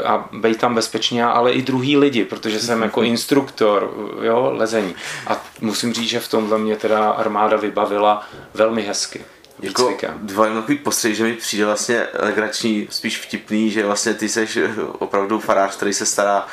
a 0.05 0.29
být 0.33 0.59
tam 0.59 0.75
bezpečně, 0.75 1.25
ale 1.25 1.53
i 1.53 1.63
druhý 1.63 1.97
lidi, 1.97 2.25
protože 2.25 2.61
jsem 2.61 2.83
jako 2.83 3.03
instruktor 3.03 3.95
jo, 4.23 4.53
lezení. 4.55 4.95
A 5.27 5.45
musím 5.61 5.93
říct, 5.93 6.09
že 6.09 6.21
v 6.21 6.29
tomhle 6.29 6.59
mě 6.59 6.77
teda 6.77 7.11
armáda 7.11 7.57
vybavila 7.57 8.27
velmi 8.55 8.83
hezky. 8.83 9.21
Jako 9.61 9.97
dva 10.17 10.55
takový 10.55 10.79
postřeh, 10.79 11.15
že 11.15 11.25
mi 11.25 11.33
přijde 11.33 11.65
vlastně 11.67 12.07
legrační, 12.19 12.89
spíš 12.91 13.19
vtipný, 13.19 13.71
že 13.71 13.87
vlastně 13.87 14.15
ty 14.15 14.29
jsi 14.29 14.49
opravdu 14.99 15.41
farář, 15.41 15.77
který 15.77 15.93
se 15.93 16.07
stará 16.07 16.47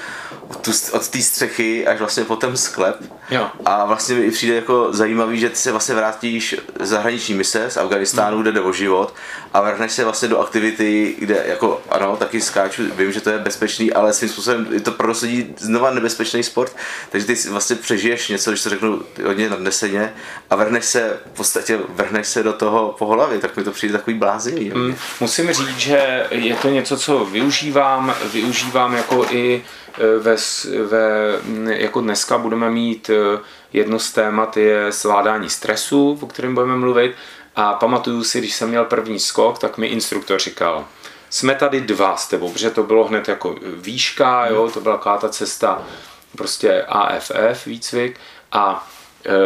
od 0.92 1.08
té 1.10 1.22
střechy 1.22 1.88
až 1.88 2.00
vlastně 2.00 2.24
po 2.24 2.36
ten 2.36 2.58
sklep. 2.58 3.19
Jo. 3.32 3.50
A 3.66 3.86
vlastně 3.86 4.16
mi 4.16 4.32
přijde 4.32 4.56
jako 4.56 4.88
zajímavý, 4.94 5.40
že 5.40 5.50
ty 5.50 5.56
se 5.56 5.72
vlastně 5.72 5.96
vrátíš 5.96 6.56
z 6.80 6.90
zahraniční 6.90 7.34
mise 7.34 7.66
z 7.70 7.78
Afganistánu, 7.78 8.36
mm. 8.38 8.42
kde 8.42 8.52
jde 8.52 8.62
o 8.62 8.74
život 8.74 9.14
a 9.54 9.62
vrhneš 9.62 9.92
se 9.92 10.04
vlastně 10.04 10.28
do 10.28 10.40
aktivity, 10.40 11.16
kde 11.20 11.44
jako 11.48 11.82
ano, 11.90 12.18
taky 12.18 12.42
skáču, 12.42 12.84
vím, 12.96 13.12
že 13.12 13.22
to 13.22 13.30
je 13.30 13.38
bezpečný, 13.38 13.94
ale 13.94 14.14
svým 14.14 14.30
způsobem 14.30 14.68
je 14.72 14.80
to 14.80 14.92
pro 14.92 15.14
znova 15.58 15.92
nebezpečný 15.92 16.44
sport, 16.44 16.76
takže 17.10 17.28
ty 17.28 17.36
vlastně 17.50 17.76
přežiješ 17.76 18.28
něco, 18.28 18.52
když 18.52 18.64
to 18.64 18.70
řeknu 18.70 19.02
hodně 19.26 19.50
nadneseně 19.50 20.14
a 20.50 20.56
vrhneš 20.56 20.86
se, 20.86 21.20
v 21.34 21.38
podstatě 21.38 21.80
vrhneš 21.90 22.28
se 22.28 22.44
do 22.44 22.54
toho 22.54 22.96
po 23.00 23.06
hlavě, 23.06 23.40
tak 23.40 23.58
mi 23.58 23.64
to 23.64 23.72
přijde 23.72 23.98
takový 23.98 24.18
bláznivý. 24.18 24.72
Mm, 24.76 24.96
musím 25.20 25.54
říct, 25.54 25.78
že 25.78 26.28
je 26.32 26.56
to 26.56 26.70
něco, 26.70 26.98
co 26.98 27.26
využívám, 27.26 28.16
využívám 28.34 28.94
jako 28.94 29.26
i 29.30 29.64
ve, 30.20 30.36
ve, 30.84 31.40
jako 31.76 32.02
dneska 32.02 32.38
budeme 32.38 32.70
mít 32.70 33.10
e, 33.10 33.14
jedno 33.74 34.00
z 34.00 34.12
témat 34.12 34.58
je 34.58 34.92
zvládání 34.92 35.50
stresu, 35.50 36.18
o 36.22 36.28
kterém 36.28 36.56
budeme 36.56 36.76
mluvit. 36.76 37.16
A 37.56 37.74
pamatuju 37.74 38.24
si, 38.24 38.40
když 38.40 38.54
jsem 38.54 38.70
měl 38.70 38.86
první 38.86 39.20
skok, 39.20 39.60
tak 39.60 39.78
mi 39.78 39.88
instruktor 39.88 40.40
říkal, 40.40 40.86
jsme 41.30 41.56
tady 41.56 41.82
dva 41.82 42.18
s 42.18 42.28
tebou, 42.28 42.52
protože 42.52 42.70
to 42.70 42.84
bylo 42.84 43.04
hned 43.08 43.28
jako 43.28 43.56
výška, 43.76 44.48
jo, 44.48 44.70
to 44.74 44.82
byla 44.82 44.98
taková 44.98 45.18
ta 45.18 45.30
cesta 45.30 45.82
prostě 46.38 46.84
AFF 46.88 47.66
výcvik. 47.66 48.20
A 48.52 48.90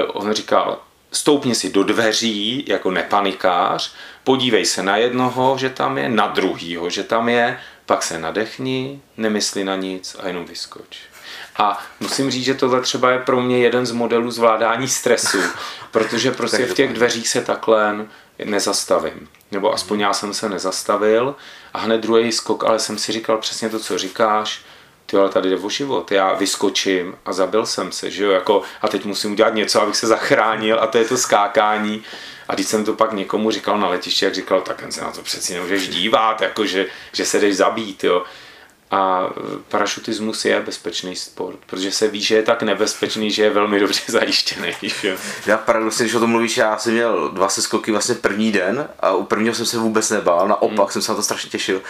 on 0.08 0.34
říkal, 0.34 0.80
stoupni 1.12 1.56
si 1.56 1.72
do 1.72 1.84
dveří 1.84 2.66
jako 2.68 2.92
nepanikář, 2.92 3.94
podívej 4.24 4.66
se 4.66 4.84
na 4.84 4.98
jednoho, 4.98 5.58
že 5.58 5.70
tam 5.70 5.98
je, 5.98 6.10
na 6.10 6.28
druhýho, 6.28 6.90
že 6.90 7.04
tam 7.04 7.30
je, 7.30 7.60
pak 7.94 8.04
se 8.04 8.20
nadechni, 8.20 9.02
nemysli 9.18 9.64
na 9.64 9.76
nic 9.76 10.16
a 10.20 10.28
jenom 10.28 10.46
vyskoč. 10.46 10.98
A 11.58 11.86
musím 12.00 12.32
říct, 12.32 12.44
že 12.44 12.54
tohle 12.54 12.82
třeba 12.82 13.12
je 13.12 13.20
pro 13.20 13.42
mě 13.42 13.60
jeden 13.60 13.86
z 13.86 13.92
modelů 13.92 14.32
zvládání 14.32 14.88
stresu, 14.88 15.38
protože 15.92 16.32
prostě 16.38 16.66
v 16.66 16.74
těch 16.74 16.94
dveřích 16.94 17.28
se 17.28 17.42
takhle 17.42 18.06
nezastavím. 18.46 19.30
Nebo 19.52 19.74
aspoň 19.74 20.00
já 20.00 20.14
jsem 20.14 20.34
se 20.34 20.50
nezastavil 20.50 21.36
a 21.74 21.80
hned 21.80 22.02
druhý 22.02 22.32
skok, 22.32 22.64
ale 22.64 22.80
jsem 22.80 22.98
si 22.98 23.12
říkal 23.12 23.38
přesně 23.38 23.70
to, 23.70 23.80
co 23.80 23.98
říkáš, 23.98 24.62
ty 25.14 25.18
ale 25.18 25.30
tady 25.30 25.50
jde 25.50 25.58
o 25.58 25.70
život, 25.70 26.12
já 26.12 26.34
vyskočím 26.34 27.16
a 27.26 27.34
zabil 27.34 27.66
jsem 27.66 27.92
se, 27.92 28.12
že 28.12 28.24
jo, 28.24 28.32
jako 28.32 28.62
a 28.82 28.88
teď 28.88 29.06
musím 29.06 29.32
udělat 29.32 29.54
něco, 29.54 29.82
abych 29.82 29.96
se 29.96 30.08
zachránil 30.08 30.80
a 30.80 30.88
to 30.88 30.98
je 30.98 31.06
to 31.06 31.18
skákání. 31.18 32.04
A 32.48 32.56
když 32.56 32.68
jsem 32.68 32.86
to 32.86 32.94
pak 32.94 33.14
někomu 33.14 33.52
říkal 33.52 33.78
na 33.78 33.88
letišti, 33.88 34.26
jak 34.26 34.34
říkal, 34.34 34.62
tak 34.62 34.84
se 34.90 35.02
na 35.02 35.12
to 35.12 35.22
přeci 35.22 35.54
nemůžeš 35.54 35.88
dívat, 35.88 36.42
jako 36.42 36.66
že, 36.66 36.86
že 37.14 37.26
se 37.26 37.40
jdeš 37.40 37.56
zabít, 37.56 38.04
jo. 38.04 38.24
A 38.92 39.30
parašutismus 39.70 40.46
je 40.46 40.62
bezpečný 40.62 41.16
sport, 41.16 41.58
protože 41.66 41.92
se 41.92 42.08
ví, 42.08 42.22
že 42.22 42.36
je 42.36 42.44
tak 42.44 42.64
nebezpečný, 42.64 43.32
že 43.32 43.44
je 43.44 43.50
velmi 43.50 43.80
dobře 43.80 44.02
zajištěný. 44.08 44.74
Že? 45.02 45.18
Já 45.46 45.58
paradoxně, 45.58 46.06
když 46.06 46.16
o 46.16 46.20
tom 46.20 46.30
mluvíš, 46.30 46.58
já 46.58 46.78
jsem 46.78 46.94
měl 46.94 47.30
dva 47.30 47.50
seskoky 47.50 47.92
vlastně 47.92 48.16
první 48.16 48.52
den 48.52 48.90
a 49.00 49.12
u 49.12 49.24
prvního 49.24 49.56
jsem 49.56 49.66
se 49.66 49.78
vůbec 49.78 50.10
nebál, 50.10 50.48
naopak 50.48 50.78
hmm. 50.78 50.92
jsem 50.92 51.02
se 51.02 51.12
na 51.12 51.16
to 51.16 51.24
strašně 51.24 51.50
těšil 51.50 51.82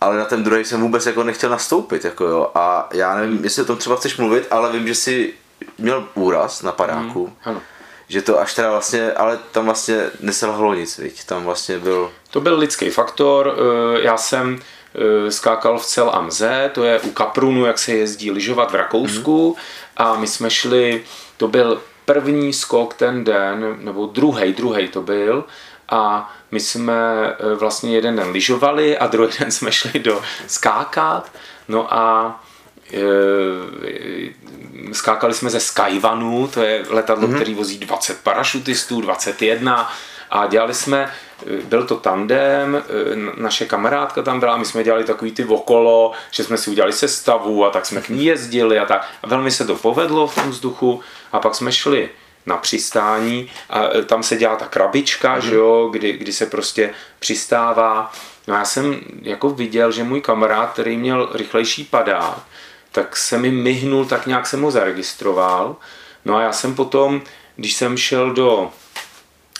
ale 0.00 0.16
na 0.16 0.24
ten 0.24 0.44
druhý 0.44 0.64
jsem 0.64 0.80
vůbec 0.80 1.06
jako 1.06 1.22
nechtěl 1.22 1.50
nastoupit, 1.50 2.04
jako 2.04 2.24
jo. 2.24 2.50
A 2.54 2.88
já 2.92 3.16
nevím, 3.16 3.44
jestli 3.44 3.62
o 3.62 3.66
tom 3.66 3.76
třeba 3.76 3.96
chceš 3.96 4.16
mluvit, 4.16 4.46
ale 4.50 4.72
vím, 4.72 4.86
že 4.86 4.94
jsi 4.94 5.34
měl 5.78 6.08
úraz 6.14 6.62
na 6.62 6.72
padáku. 6.72 7.26
Mm, 7.26 7.34
ano. 7.44 7.62
Že 8.08 8.22
to 8.22 8.40
až 8.40 8.54
teda 8.54 8.70
vlastně, 8.70 9.12
ale 9.12 9.38
tam 9.52 9.64
vlastně 9.64 10.10
neselhalo 10.20 10.74
nic, 10.74 10.98
viď? 10.98 11.24
Tam 11.24 11.44
vlastně 11.44 11.78
byl... 11.78 12.12
To 12.30 12.40
byl 12.40 12.58
lidský 12.58 12.90
faktor, 12.90 13.56
eh, 13.56 14.02
já 14.02 14.16
jsem 14.16 14.58
eh, 14.94 15.30
skákal 15.30 15.78
v 15.78 15.86
cel 15.86 16.10
Amze, 16.10 16.70
to 16.74 16.84
je 16.84 17.00
u 17.00 17.10
Kaprunu, 17.10 17.66
jak 17.66 17.78
se 17.78 17.92
jezdí 17.92 18.30
lyžovat 18.30 18.70
v 18.70 18.74
Rakousku 18.74 19.48
mm. 19.48 19.62
a 19.96 20.16
my 20.16 20.26
jsme 20.26 20.50
šli, 20.50 21.04
to 21.36 21.48
byl 21.48 21.82
první 22.04 22.52
skok 22.52 22.94
ten 22.94 23.24
den, 23.24 23.76
nebo 23.78 24.06
druhý, 24.06 24.52
druhý 24.52 24.88
to 24.88 25.02
byl 25.02 25.44
a 25.88 26.32
my 26.50 26.60
jsme 26.60 26.94
eh, 27.38 27.54
vlastně 27.54 27.94
jeden 27.94 28.16
den 28.16 28.30
lyžovali 28.30 28.98
a 28.98 29.06
druhý 29.06 29.32
den 29.38 29.50
jsme 29.50 29.72
šli 29.72 30.00
do 30.00 30.22
skákat. 30.46 31.32
No 31.68 31.94
a 31.94 32.40
e, 32.92 33.00
skákali 34.92 35.34
jsme 35.34 35.50
ze 35.50 35.60
Skyvanu, 35.60 36.48
to 36.54 36.62
je 36.62 36.84
letadlo, 36.88 37.28
mm-hmm. 37.28 37.34
který 37.34 37.54
vozí 37.54 37.78
20 37.78 38.20
parašutistů, 38.20 39.00
21 39.00 39.92
a 40.30 40.46
dělali 40.46 40.74
jsme, 40.74 41.12
eh, 41.46 41.62
byl 41.64 41.84
to 41.84 41.96
tandem, 41.96 42.82
naše 43.36 43.66
kamarádka 43.66 44.22
tam 44.22 44.40
byla 44.40 44.54
a 44.54 44.56
my 44.56 44.64
jsme 44.64 44.84
dělali 44.84 45.04
takový 45.04 45.32
ty 45.32 45.44
okolo, 45.44 46.12
že 46.30 46.44
jsme 46.44 46.58
si 46.58 46.70
udělali 46.70 46.92
sestavu 46.92 47.64
a 47.64 47.70
tak 47.70 47.86
jsme 47.86 48.00
k 48.00 48.08
ní 48.08 48.24
jezdili 48.24 48.78
a 48.78 48.86
tak. 48.86 49.08
A 49.22 49.26
velmi 49.26 49.50
se 49.50 49.64
to 49.64 49.76
povedlo 49.76 50.26
v 50.26 50.34
tom 50.34 50.50
vzduchu 50.50 51.00
a 51.32 51.38
pak 51.38 51.54
jsme 51.54 51.72
šli 51.72 52.10
na 52.46 52.56
přistání 52.56 53.50
a 53.70 53.84
e, 53.96 54.02
tam 54.02 54.22
se 54.22 54.36
dělá 54.36 54.56
ta 54.56 54.66
krabička, 54.66 55.36
mm-hmm. 55.36 55.48
že 55.48 55.54
jo, 55.54 55.88
kdy, 55.92 56.12
kdy 56.12 56.32
se 56.32 56.46
prostě 56.46 56.94
přistává. 57.18 58.12
No 58.46 58.54
já 58.54 58.64
jsem 58.64 59.00
jako 59.22 59.50
viděl, 59.50 59.92
že 59.92 60.04
můj 60.04 60.20
kamarád, 60.20 60.72
který 60.72 60.96
měl 60.96 61.30
rychlejší 61.34 61.84
padák, 61.84 62.38
tak 62.92 63.16
se 63.16 63.38
mi 63.38 63.50
myhnul, 63.50 64.04
tak 64.04 64.26
nějak 64.26 64.46
jsem 64.46 64.62
ho 64.62 64.70
zaregistroval. 64.70 65.76
No 66.24 66.36
a 66.36 66.42
já 66.42 66.52
jsem 66.52 66.74
potom, 66.74 67.22
když 67.56 67.74
jsem 67.74 67.96
šel 67.96 68.32
do, 68.32 68.70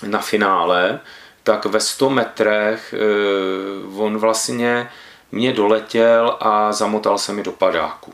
na 0.03 0.19
finále, 0.19 1.01
tak 1.43 1.65
ve 1.65 1.81
100 1.81 2.11
metrech 2.11 2.95
eh, 2.95 3.97
on 3.97 4.19
vlastně 4.19 4.91
mě 5.33 5.53
doletěl 5.53 6.37
a 6.41 6.73
zamotal 6.73 7.19
se 7.19 7.33
mi 7.33 7.43
do 7.43 7.53
padáku. 7.53 8.13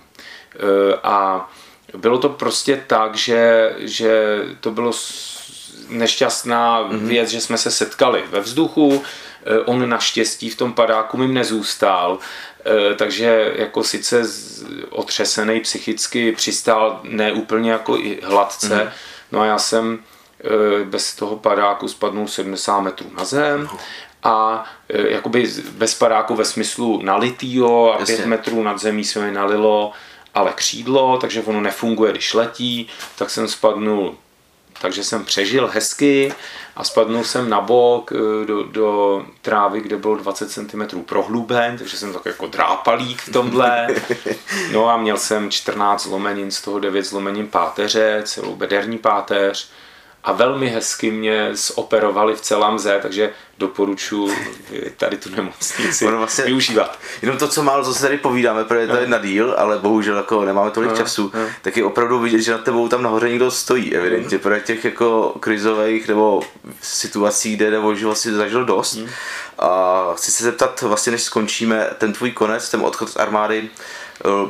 Eh, 0.54 0.98
a 1.02 1.50
bylo 1.96 2.18
to 2.18 2.28
prostě 2.28 2.84
tak, 2.86 3.16
že, 3.16 3.72
že 3.78 4.42
to 4.60 4.70
bylo 4.70 4.92
nešťastná 5.88 6.82
mm-hmm. 6.82 7.06
věc, 7.06 7.28
že 7.28 7.40
jsme 7.40 7.58
se 7.58 7.70
setkali 7.70 8.24
ve 8.30 8.40
vzduchu, 8.40 9.02
eh, 9.44 9.58
on 9.58 9.88
naštěstí 9.88 10.50
v 10.50 10.56
tom 10.56 10.72
padáku 10.72 11.16
mi 11.16 11.28
nezůstal, 11.28 12.18
takže 12.96 13.52
jako 13.56 13.84
sice 13.84 14.22
otřesený 14.90 15.60
psychicky 15.60 16.32
přistál 16.32 17.00
ne 17.02 17.32
úplně 17.32 17.70
jako 17.70 17.96
i 17.96 18.20
hladce, 18.22 18.68
mm-hmm. 18.68 18.90
no 19.32 19.40
a 19.40 19.46
já 19.46 19.58
jsem 19.58 19.98
Eh, 20.44 20.84
bez 20.84 21.14
toho 21.14 21.36
padáku 21.36 21.88
spadnul 21.88 22.28
70 22.28 22.80
metrů 22.80 23.06
na 23.16 23.24
zem 23.24 23.68
a 24.22 24.64
eh, 24.88 25.10
jakoby 25.10 25.52
bez 25.70 25.94
padáku 25.94 26.34
ve 26.34 26.44
smyslu 26.44 27.02
nalitýho 27.02 27.94
a 27.94 28.00
Jasně. 28.00 28.16
5 28.16 28.26
metrů 28.26 28.62
nad 28.62 28.80
zemí 28.80 29.04
se 29.04 29.20
mi 29.20 29.32
nalilo 29.32 29.92
ale 30.34 30.52
křídlo, 30.54 31.18
takže 31.18 31.42
ono 31.42 31.60
nefunguje, 31.60 32.12
když 32.12 32.34
letí, 32.34 32.88
tak 33.16 33.30
jsem 33.30 33.48
spadnul 33.48 34.16
takže 34.82 35.04
jsem 35.04 35.24
přežil 35.24 35.70
hezky 35.74 36.34
a 36.76 36.84
spadnul 36.84 37.24
jsem 37.24 37.50
na 37.50 37.60
bok 37.60 38.12
eh, 38.12 38.46
do, 38.46 38.62
do 38.62 39.22
trávy, 39.42 39.80
kde 39.80 39.96
bylo 39.96 40.16
20 40.16 40.50
cm 40.50 41.00
prohluben, 41.00 41.78
takže 41.78 41.96
jsem 41.96 42.12
tak 42.12 42.26
jako 42.26 42.46
drápalík 42.46 43.22
v 43.22 43.32
tomhle. 43.32 43.86
No 44.72 44.88
a 44.88 44.96
měl 44.96 45.16
jsem 45.16 45.50
14 45.50 46.02
zlomenin, 46.02 46.50
z 46.50 46.62
toho 46.62 46.78
9 46.78 47.02
zlomenin 47.02 47.46
páteře, 47.46 48.22
celou 48.24 48.56
bederní 48.56 48.98
páteř 48.98 49.70
a 50.24 50.32
velmi 50.32 50.68
hezky 50.68 51.10
mě 51.10 51.50
zoperovali 51.52 52.34
v 52.34 52.40
celém 52.40 52.78
Z, 52.78 53.02
takže 53.02 53.32
doporučuji 53.58 54.30
tady 54.96 55.16
tu 55.16 55.30
nemocnici 55.36 56.06
ono 56.06 56.18
vlastně, 56.18 56.44
využívat. 56.44 56.98
Jenom 57.22 57.38
to, 57.38 57.48
co 57.48 57.62
málo, 57.62 57.84
co 57.84 57.94
se 57.94 58.02
tady 58.02 58.18
povídáme, 58.18 58.64
protože 58.64 58.86
to 58.86 58.96
je 58.96 59.06
na 59.06 59.18
díl, 59.18 59.54
ale 59.58 59.78
bohužel 59.78 60.16
jako 60.16 60.44
nemáme 60.44 60.70
tolik 60.70 60.90
no, 60.90 60.96
času, 60.96 61.30
no. 61.34 61.40
tak 61.62 61.76
je 61.76 61.84
opravdu 61.84 62.18
vidět, 62.18 62.40
že 62.40 62.52
na 62.52 62.58
tebou 62.58 62.88
tam 62.88 63.02
nahoře 63.02 63.28
někdo 63.28 63.50
stojí, 63.50 63.96
evidentně, 63.96 64.36
mm. 64.36 64.42
protože 64.42 64.60
těch 64.60 64.84
jako 64.84 65.34
krizových 65.40 66.08
nebo 66.08 66.42
situací, 66.80 67.56
kde 67.56 67.70
nebo 67.70 67.94
život 67.94 68.18
si 68.18 68.32
zažil 68.32 68.64
dost. 68.64 68.96
Mm. 68.96 69.08
A 69.58 70.04
chci 70.16 70.30
se 70.30 70.44
zeptat, 70.44 70.82
vlastně 70.82 71.12
než 71.12 71.22
skončíme 71.22 71.90
ten 71.98 72.12
tvůj 72.12 72.30
konec, 72.30 72.70
ten 72.70 72.80
odchod 72.80 73.10
z 73.10 73.16
armády, 73.16 73.70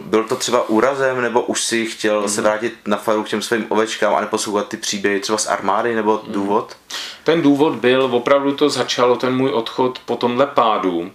byl 0.03 0.25
to 0.25 0.37
třeba 0.37 0.69
úrazem, 0.69 1.21
nebo 1.21 1.43
už 1.43 1.65
si 1.65 1.87
chtěl 1.87 2.23
mm. 2.23 2.29
se 2.29 2.41
mhm. 2.41 2.51
vrátit 2.51 2.75
na 2.87 2.97
faru 2.97 3.23
k 3.23 3.29
těm 3.29 3.43
svým 3.43 3.67
ovečkám 3.69 4.15
a 4.15 4.21
neposlouchat 4.21 4.69
ty 4.69 4.77
příběhy 4.77 5.21
třeba 5.21 5.39
z 5.39 5.47
armády, 5.47 5.95
nebo 5.95 6.21
mm. 6.27 6.33
důvod? 6.33 6.77
Ten 7.25 7.43
důvod 7.43 7.75
byl, 7.75 8.03
opravdu 8.03 8.53
to 8.53 8.69
začalo, 8.69 9.17
ten 9.17 9.37
můj 9.37 9.51
odchod 9.51 9.99
po 9.99 10.17
tomhle 10.17 10.47
pádu, 10.47 11.11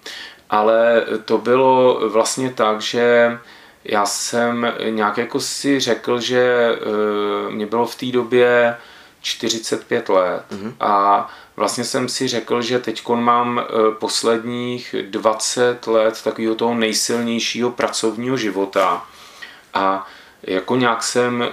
ale 0.50 1.06
to 1.26 1.38
bylo 1.38 2.00
vlastně 2.10 2.50
tak, 2.50 2.82
že 2.82 3.38
já 3.86 4.06
jsem 4.06 4.74
nějak 4.89 5.17
jako 5.17 5.39
si 5.39 5.80
řekl, 5.80 6.20
že 6.20 6.72
eh, 6.72 7.52
mě 7.52 7.65
bylo 7.65 7.86
v 7.86 7.96
té 7.96 8.06
době 8.06 8.78
45 9.21 10.10
let 10.10 10.43
mm-hmm. 10.51 10.73
a 10.80 11.30
vlastně 11.56 11.84
jsem 11.84 12.10
si 12.10 12.27
řekl, 12.27 12.62
že 12.62 12.80
teď 12.80 13.08
mám 13.08 13.60
eh, 13.60 13.71
posledních 13.99 14.95
20 15.10 15.88
let 15.88 16.21
takového 16.23 16.56
toho 16.56 16.73
nejsilnějšího 16.73 17.71
pracovního 17.71 18.38
života 18.38 19.06
a 19.73 20.08
jako 20.43 20.75
nějak 20.75 21.03
jsem 21.03 21.43
eh, 21.43 21.49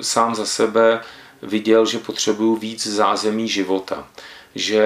sám 0.00 0.34
za 0.34 0.46
sebe 0.46 1.00
viděl, 1.42 1.86
že 1.86 1.98
potřebuju 1.98 2.56
víc 2.56 2.86
zázemí 2.86 3.48
života. 3.48 4.06
Že, 4.54 4.84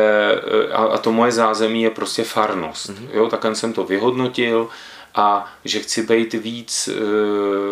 eh, 0.69 0.73
a 0.73 0.99
to 0.99 1.13
moje 1.13 1.33
zázemí 1.33 1.83
je 1.83 1.91
prostě 1.91 2.25
farnost. 2.25 2.91
Mm-hmm. 2.91 3.09
Jo, 3.13 3.29
takhle 3.29 3.55
jsem 3.55 3.73
to 3.73 3.85
vyhodnotil 3.85 4.69
a 5.15 5.53
že 5.65 5.81
chci 5.81 6.03
být 6.03 6.35
víc, 6.35 6.89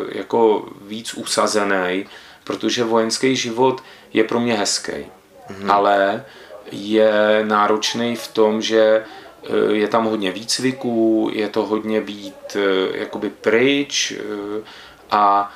jako 0.09 0.69
víc 0.83 1.15
usazený, 1.15 2.07
protože 2.45 2.85
vojenský 2.85 3.37
život 3.37 3.83
je 4.13 4.25
pro 4.25 4.41
mě 4.41 4.55
hezký. 4.55 4.93
Mm-hmm. 4.93 5.73
Ale 5.73 6.25
je 6.73 7.45
náročný 7.45 8.17
v 8.17 8.29
tom, 8.29 8.63
že 8.63 8.83
eh, 8.83 9.73
je 9.73 9.89
tam 9.89 10.05
hodně 10.05 10.33
výcviků, 10.33 11.31
je 11.33 11.49
to 11.49 11.67
hodně 11.67 12.01
být 12.01 12.57
eh, 12.57 12.99
jakoby 12.99 13.31
pryč 13.31 14.13
eh, 14.13 14.63
a 15.11 15.53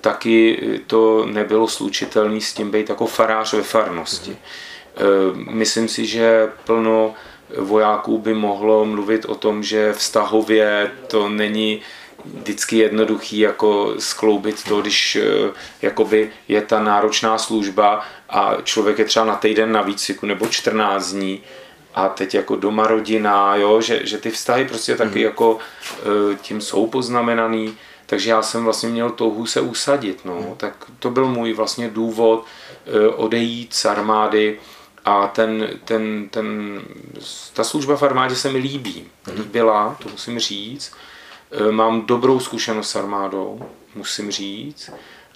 taky 0.00 0.58
to 0.86 1.26
nebylo 1.26 1.68
slučitelné 1.68 2.40
s 2.40 2.52
tím 2.52 2.70
být 2.70 2.88
jako 2.88 3.06
farář 3.06 3.52
ve 3.52 3.62
farnosti. 3.62 4.30
Mm-hmm. 4.30 5.50
Myslím 5.50 5.88
si, 5.88 6.06
že 6.06 6.48
plno 6.64 7.14
vojáků 7.58 8.18
by 8.18 8.34
mohlo 8.34 8.84
mluvit 8.84 9.24
o 9.24 9.34
tom, 9.34 9.62
že 9.62 9.92
vztahově 9.92 10.90
to 11.06 11.28
není 11.28 11.80
vždycky 12.34 12.76
jednoduchý 12.76 13.38
jako 13.38 13.94
skloubit 13.98 14.64
to, 14.64 14.80
když 14.80 15.16
eh, 15.16 15.52
jakoby 15.82 16.30
je 16.48 16.62
ta 16.62 16.82
náročná 16.82 17.38
služba 17.38 18.04
a 18.28 18.56
člověk 18.62 18.98
je 18.98 19.04
třeba 19.04 19.24
na 19.24 19.36
týden 19.36 19.72
na 19.72 19.82
výcviku 19.82 20.26
nebo 20.26 20.46
14 20.46 21.12
dní 21.12 21.42
a 21.94 22.08
teď 22.08 22.34
jako 22.34 22.56
doma 22.56 22.86
rodina, 22.86 23.56
jo, 23.56 23.80
že, 23.80 24.00
že 24.06 24.18
ty 24.18 24.30
vztahy 24.30 24.64
prostě 24.64 24.96
taky 24.96 25.18
mm. 25.18 25.24
jako 25.24 25.58
eh, 25.98 26.34
tím 26.42 26.60
jsou 26.60 26.86
poznamenaný, 26.86 27.76
takže 28.06 28.30
já 28.30 28.42
jsem 28.42 28.64
vlastně 28.64 28.88
měl 28.88 29.10
touhu 29.10 29.46
se 29.46 29.60
usadit, 29.60 30.24
no, 30.24 30.34
mm. 30.34 30.54
tak 30.56 30.74
to 30.98 31.10
byl 31.10 31.28
můj 31.28 31.52
vlastně 31.52 31.88
důvod 31.88 32.44
eh, 32.86 33.08
odejít 33.08 33.74
z 33.74 33.84
armády 33.84 34.58
a 35.06 35.26
ten, 35.26 35.68
ten, 35.84 36.28
ten, 36.28 36.80
ta 37.52 37.64
služba 37.64 37.96
v 37.96 38.02
armádě 38.02 38.34
se 38.36 38.52
mi 38.52 38.58
líbí, 38.58 39.04
mhm. 39.26 39.36
líbila, 39.36 39.96
to 40.02 40.08
musím 40.08 40.38
říct, 40.38 40.92
mám 41.70 42.06
dobrou 42.06 42.40
zkušenost 42.40 42.90
s 42.90 42.96
armádou, 42.96 43.60
musím 43.94 44.30
říct, 44.30 44.90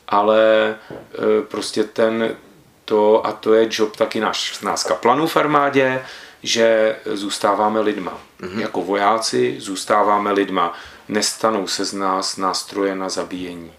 ale 0.08 0.74
eh, 0.90 1.42
prostě 1.48 1.84
ten 1.84 2.36
to, 2.84 3.26
a 3.26 3.32
to 3.32 3.54
je 3.54 3.68
job 3.70 3.96
taky 3.96 4.20
náš, 4.20 4.60
nás 4.60 4.84
kaplanů 4.84 5.26
v 5.26 5.36
armádě, 5.36 6.04
že 6.42 6.96
zůstáváme 7.04 7.80
lidma. 7.80 8.18
Mm-hmm. 8.40 8.58
Jako 8.58 8.82
vojáci 8.82 9.56
zůstáváme 9.58 10.32
lidma. 10.32 10.72
Nestanou 11.08 11.66
se 11.66 11.84
z 11.84 11.92
nás 11.92 12.36
nástroje 12.36 12.94
na 12.94 13.08
zabíjení. 13.08 13.72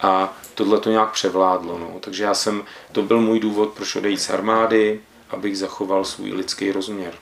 A 0.00 0.36
tohle 0.54 0.80
to 0.80 0.90
nějak 0.90 1.10
převládlo. 1.10 1.78
No. 1.78 1.96
Takže 2.00 2.24
já 2.24 2.34
jsem, 2.34 2.64
to 2.92 3.02
byl 3.02 3.20
můj 3.20 3.40
důvod, 3.40 3.68
proč 3.68 3.96
odejít 3.96 4.20
z 4.20 4.30
armády, 4.30 5.00
abych 5.30 5.58
zachoval 5.58 6.04
svůj 6.04 6.32
lidský 6.32 6.72
rozměr. 6.72 7.14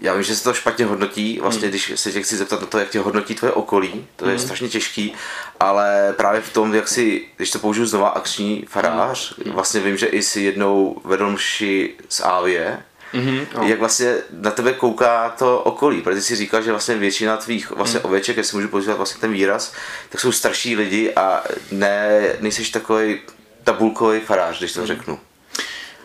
Já 0.00 0.14
vím, 0.14 0.22
že 0.22 0.36
se 0.36 0.44
to 0.44 0.54
špatně 0.54 0.84
hodnotí, 0.84 1.38
vlastně 1.42 1.62
hmm. 1.62 1.70
když 1.70 1.92
se 1.94 2.12
tě 2.12 2.22
chci 2.22 2.36
zeptat 2.36 2.60
na 2.60 2.66
to, 2.66 2.78
jak 2.78 2.90
tě 2.90 3.00
hodnotí 3.00 3.34
tvoje 3.34 3.52
okolí, 3.52 4.06
to 4.16 4.24
je 4.24 4.30
hmm. 4.30 4.44
strašně 4.44 4.68
těžký, 4.68 5.14
ale 5.60 6.14
právě 6.16 6.40
v 6.40 6.52
tom, 6.52 6.74
jak 6.74 6.88
si, 6.88 7.24
když 7.36 7.50
to 7.50 7.58
použiju 7.58 7.86
znova, 7.86 8.08
akční 8.08 8.64
farář, 8.68 9.38
hmm. 9.44 9.54
vlastně 9.54 9.80
vím, 9.80 9.96
že 9.96 10.06
i 10.06 10.22
si 10.22 10.40
jednou 10.40 11.00
vedl 11.04 11.30
mši 11.30 11.94
z 12.08 12.20
Ávie, 12.20 12.82
Mm-hmm, 13.14 13.46
no. 13.54 13.68
Jak 13.68 13.78
vlastně 13.78 14.14
na 14.30 14.50
tebe 14.50 14.72
kouká 14.72 15.28
to 15.38 15.60
okolí, 15.60 16.02
protože 16.02 16.22
si 16.22 16.36
říkal, 16.36 16.62
že 16.62 16.70
vlastně 16.70 16.94
většina 16.94 17.36
tvých 17.36 17.70
vlastně 17.70 18.00
mm. 18.00 18.06
oveček, 18.06 18.36
jestli 18.36 18.56
můžu 18.56 18.68
používat 18.68 18.96
vlastně 18.96 19.20
ten 19.20 19.32
výraz, 19.32 19.72
tak 20.08 20.20
jsou 20.20 20.32
starší 20.32 20.76
lidi 20.76 21.14
a 21.14 21.44
ne, 21.70 22.22
nejseš 22.40 22.70
takový 22.70 23.20
tabulkový 23.64 24.20
farář, 24.20 24.58
když 24.58 24.72
to 24.72 24.80
mm. 24.80 24.86
řeknu. 24.86 25.18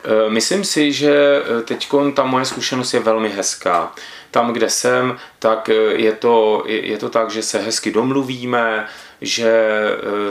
Eh, 0.03 0.29
myslím 0.29 0.63
si, 0.63 0.93
že 0.93 1.13
eh, 1.13 1.61
teď 1.61 1.89
ta 2.13 2.23
moje 2.23 2.45
zkušenost 2.45 2.93
je 2.93 2.99
velmi 2.99 3.29
hezká. 3.29 3.93
Tam, 4.31 4.53
kde 4.53 4.69
jsem, 4.69 5.17
tak 5.39 5.69
eh, 5.69 5.73
je 5.73 6.11
to, 6.11 6.63
je 6.65 6.97
to 6.97 7.09
tak, 7.09 7.31
že 7.31 7.43
se 7.43 7.59
hezky 7.59 7.91
domluvíme, 7.91 8.87
že 9.21 9.51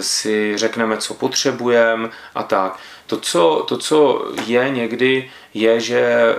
si 0.01 0.59
řekneme, 0.59 0.97
co 0.97 1.15
potřebujeme 1.15 2.11
a 2.35 2.43
tak. 2.43 2.79
To 3.07 3.17
co, 3.17 3.65
to, 3.69 3.77
co 3.79 4.27
je 4.47 4.69
někdy, 4.71 5.31
je, 5.55 5.81
že 5.81 6.35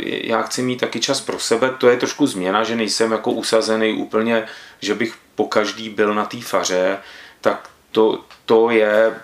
já 0.00 0.42
chci 0.42 0.62
mít 0.62 0.80
taky 0.80 1.00
čas 1.00 1.20
pro 1.20 1.38
sebe. 1.38 1.70
To 1.78 1.88
je 1.88 1.96
trošku 1.96 2.26
změna, 2.26 2.64
že 2.64 2.76
nejsem 2.76 3.12
jako 3.12 3.30
usazený 3.30 3.92
úplně, 3.92 4.46
že 4.80 4.94
bych 4.94 5.14
po 5.34 5.44
každý 5.44 5.88
byl 5.88 6.14
na 6.14 6.24
té 6.24 6.40
faře, 6.40 6.98
tak 7.40 7.68
to, 7.96 8.20
to 8.46 8.70
je 8.70 9.20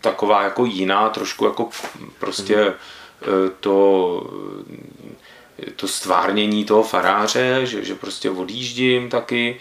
taková 0.00 0.42
jako 0.42 0.64
jiná, 0.64 1.08
trošku 1.08 1.44
jako 1.44 1.68
prostě 2.18 2.56
mm 2.56 2.74
Eh, 3.22 3.50
to, 3.60 4.30
to 5.76 5.88
stvárnění 5.88 6.64
toho 6.64 6.82
faráře, 6.82 7.60
že, 7.64 7.84
že 7.84 7.94
prostě 7.94 8.30
odjíždím 8.30 9.08
taky, 9.08 9.60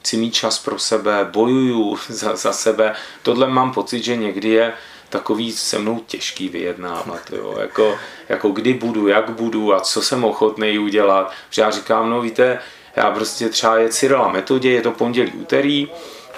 chci 0.00 0.16
mít 0.16 0.34
čas 0.34 0.58
pro 0.58 0.78
sebe, 0.78 1.28
bojuju 1.30 1.98
za, 2.08 2.36
za 2.36 2.52
sebe. 2.52 2.94
Tohle 3.22 3.48
mám 3.48 3.72
pocit, 3.72 4.04
že 4.04 4.16
někdy 4.16 4.48
je 4.48 4.72
takový 5.08 5.52
se 5.52 5.78
mnou 5.78 6.00
těžký 6.06 6.48
vyjednávat, 6.48 7.30
jo, 7.32 7.56
jako, 7.60 7.98
jako 8.28 8.48
kdy 8.48 8.74
budu, 8.74 9.08
jak 9.08 9.30
budu 9.30 9.74
a 9.74 9.80
co 9.80 10.02
jsem 10.02 10.24
ochotný 10.24 10.78
udělat. 10.78 11.32
Protože 11.48 11.62
já 11.62 11.70
říkám, 11.70 12.10
no 12.10 12.20
víte, 12.20 12.58
já 12.96 13.10
prostě 13.10 13.48
třeba 13.48 13.78
je 13.78 13.88
Cyrila 13.88 14.28
metodě, 14.28 14.70
je 14.70 14.82
to 14.82 14.90
pondělí, 14.90 15.32
úterý, 15.32 15.88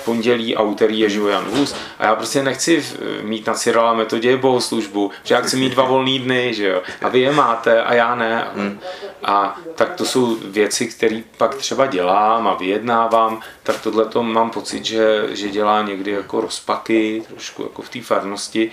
pondělí 0.05 0.57
a 0.57 0.63
úterý 0.63 0.99
je 0.99 1.31
Jan 1.31 1.45
Hus 1.45 1.75
a 1.99 2.05
já 2.05 2.15
prostě 2.15 2.43
nechci 2.43 2.85
mít 3.23 3.47
na 3.47 3.55
Cyrila 3.55 3.95
metodě 3.95 4.37
bohoslužbu, 4.37 5.11
že 5.25 5.35
já 5.35 5.41
chci 5.41 5.57
mít 5.57 5.73
dva 5.73 5.85
volný 5.85 6.19
dny, 6.19 6.55
že 6.55 6.69
jo, 6.69 6.83
a 7.03 7.09
vy 7.09 7.21
je 7.21 7.33
máte 7.33 7.83
a 7.83 7.95
já 7.95 8.15
ne. 8.15 8.49
Hmm. 8.55 8.81
A 9.25 9.61
tak 9.75 9.95
to 9.95 10.05
jsou 10.05 10.37
věci, 10.45 10.87
které 10.87 11.23
pak 11.37 11.55
třeba 11.55 11.87
dělám 11.87 12.49
a 12.49 12.55
vyjednávám, 12.55 13.41
tak 13.63 13.81
tohle 13.81 14.05
to 14.05 14.23
mám 14.23 14.51
pocit, 14.51 14.85
že, 14.85 15.27
že 15.31 15.49
dělá 15.49 15.83
někdy 15.83 16.11
jako 16.11 16.41
rozpaky, 16.41 17.23
trošku 17.29 17.63
jako 17.63 17.83
v 17.83 17.89
té 17.89 18.01
farnosti, 18.01 18.73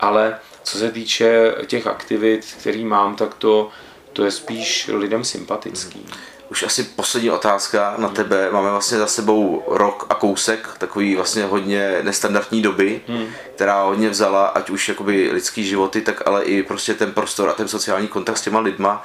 ale 0.00 0.38
co 0.62 0.78
se 0.78 0.90
týče 0.90 1.54
těch 1.66 1.86
aktivit, 1.86 2.56
které 2.60 2.78
mám, 2.78 3.16
tak 3.16 3.34
to, 3.34 3.68
to 4.12 4.24
je 4.24 4.30
spíš 4.30 4.90
lidem 4.92 5.24
sympatický. 5.24 5.98
Hmm 5.98 6.33
už 6.50 6.62
asi 6.62 6.84
poslední 6.84 7.30
otázka 7.30 7.94
na 7.98 8.08
tebe. 8.08 8.50
Máme 8.50 8.70
vlastně 8.70 8.98
za 8.98 9.06
sebou 9.06 9.64
rok 9.66 10.06
a 10.08 10.14
kousek, 10.14 10.68
takový 10.78 11.16
vlastně 11.16 11.44
hodně 11.44 11.98
nestandardní 12.02 12.62
doby, 12.62 13.00
hmm. 13.08 13.26
která 13.54 13.82
hodně 13.82 14.10
vzala, 14.10 14.46
ať 14.46 14.70
už 14.70 14.88
jakoby 14.88 15.30
lidský 15.32 15.64
životy, 15.64 16.00
tak 16.00 16.26
ale 16.26 16.44
i 16.44 16.62
prostě 16.62 16.94
ten 16.94 17.12
prostor 17.12 17.48
a 17.48 17.52
ten 17.52 17.68
sociální 17.68 18.08
kontakt 18.08 18.38
s 18.38 18.42
těma 18.42 18.60
lidma. 18.60 19.02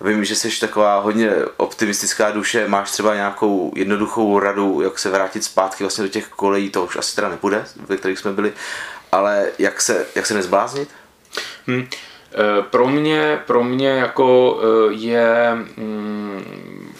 Vím, 0.00 0.24
že 0.24 0.36
jsi 0.36 0.60
taková 0.60 0.98
hodně 0.98 1.32
optimistická 1.56 2.30
duše, 2.30 2.68
máš 2.68 2.90
třeba 2.90 3.14
nějakou 3.14 3.72
jednoduchou 3.76 4.38
radu, 4.38 4.80
jak 4.80 4.98
se 4.98 5.10
vrátit 5.10 5.44
zpátky 5.44 5.84
vlastně 5.84 6.04
do 6.04 6.10
těch 6.10 6.28
kolejí, 6.28 6.70
to 6.70 6.84
už 6.84 6.96
asi 6.96 7.16
teda 7.16 7.28
nepůjde, 7.28 7.64
ve 7.76 7.96
kterých 7.96 8.18
jsme 8.18 8.32
byli, 8.32 8.52
ale 9.12 9.46
jak 9.58 9.80
se, 9.80 10.06
jak 10.14 10.26
se 10.26 10.34
nezbláznit? 10.34 10.88
Hmm. 11.66 11.88
Eh, 12.32 12.62
pro 12.62 12.88
mě, 12.88 13.40
pro 13.46 13.64
mě 13.64 13.88
jako 13.88 14.60
eh, 14.62 14.92
je 14.92 15.54
mm, 15.76 16.92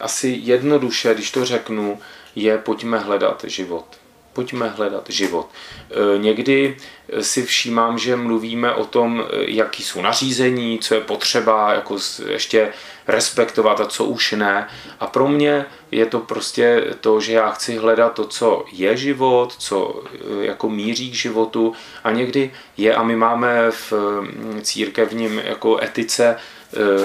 asi 0.00 0.38
jednoduše, 0.42 1.14
když 1.14 1.30
to 1.30 1.44
řeknu, 1.44 1.98
je 2.36 2.58
pojďme 2.58 2.98
hledat 2.98 3.44
život. 3.46 3.84
Pojďme 4.32 4.68
hledat 4.68 5.10
život. 5.10 5.48
E, 5.90 6.18
někdy 6.18 6.76
si 7.20 7.42
všímám, 7.42 7.98
že 7.98 8.16
mluvíme 8.16 8.74
o 8.74 8.84
tom, 8.84 9.24
jaký 9.46 9.82
jsou 9.82 10.02
nařízení, 10.02 10.78
co 10.78 10.94
je 10.94 11.00
potřeba 11.00 11.72
jako 11.72 11.96
ještě 12.28 12.72
respektovat 13.08 13.80
a 13.80 13.86
co 13.86 14.04
už 14.04 14.32
ne. 14.32 14.68
A 15.00 15.06
pro 15.06 15.28
mě 15.28 15.66
je 15.90 16.06
to 16.06 16.20
prostě 16.20 16.84
to, 17.00 17.20
že 17.20 17.32
já 17.32 17.50
chci 17.50 17.76
hledat 17.76 18.12
to, 18.14 18.24
co 18.24 18.64
je 18.72 18.96
život, 18.96 19.54
co 19.58 20.02
e, 20.40 20.46
jako 20.46 20.70
míří 20.70 21.10
k 21.10 21.14
životu 21.14 21.72
a 22.04 22.10
někdy 22.10 22.50
je 22.76 22.94
a 22.94 23.02
my 23.02 23.16
máme 23.16 23.70
v 23.70 23.92
mm, 24.20 24.60
církevním 24.62 25.42
jako 25.44 25.78
etice 25.82 26.26
e, 26.26 26.36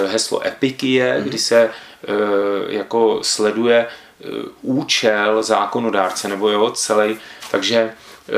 heslo 0.08 0.46
epikie, 0.46 1.14
mm-hmm. 1.14 1.22
kdy 1.22 1.38
se 1.38 1.70
Eh, 2.08 2.74
jako 2.74 3.18
sleduje 3.22 3.86
eh, 3.86 4.26
účel 4.62 5.42
zákonodárce 5.42 6.28
nebo 6.28 6.48
jo, 6.48 6.70
celý, 6.70 7.18
takže 7.50 7.92
eh, 8.28 8.32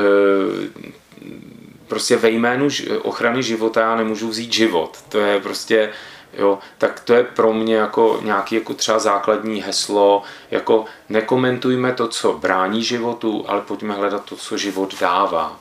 prostě 1.87 2.17
ve 2.17 2.31
jménu 2.31 2.69
ochrany 3.03 3.43
života 3.43 3.81
já 3.81 3.97
nemůžu 3.97 4.29
vzít 4.29 4.53
život. 4.53 4.99
To 5.09 5.19
je 5.19 5.41
prostě, 5.41 5.91
jo, 6.39 6.59
tak 6.79 7.01
to 7.01 7.15
je 7.15 7.25
pro 7.25 7.53
mě 7.53 7.77
jako 7.77 8.21
nějaký 8.23 8.55
jako 8.55 8.75
třeba 8.75 8.99
základní 8.99 9.63
heslo, 9.63 10.23
jako 10.51 10.85
nekomentujme 11.09 11.93
to, 11.93 12.09
co 12.09 12.33
brání 12.33 12.85
životu, 12.85 13.45
ale 13.49 13.61
pojďme 13.61 13.95
hledat 13.95 14.25
to, 14.25 14.37
co 14.37 14.57
život 14.57 15.01
dává. 15.01 15.57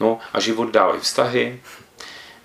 No 0.00 0.18
a 0.32 0.40
život 0.40 0.70
dávají 0.70 1.00
vztahy, 1.00 1.60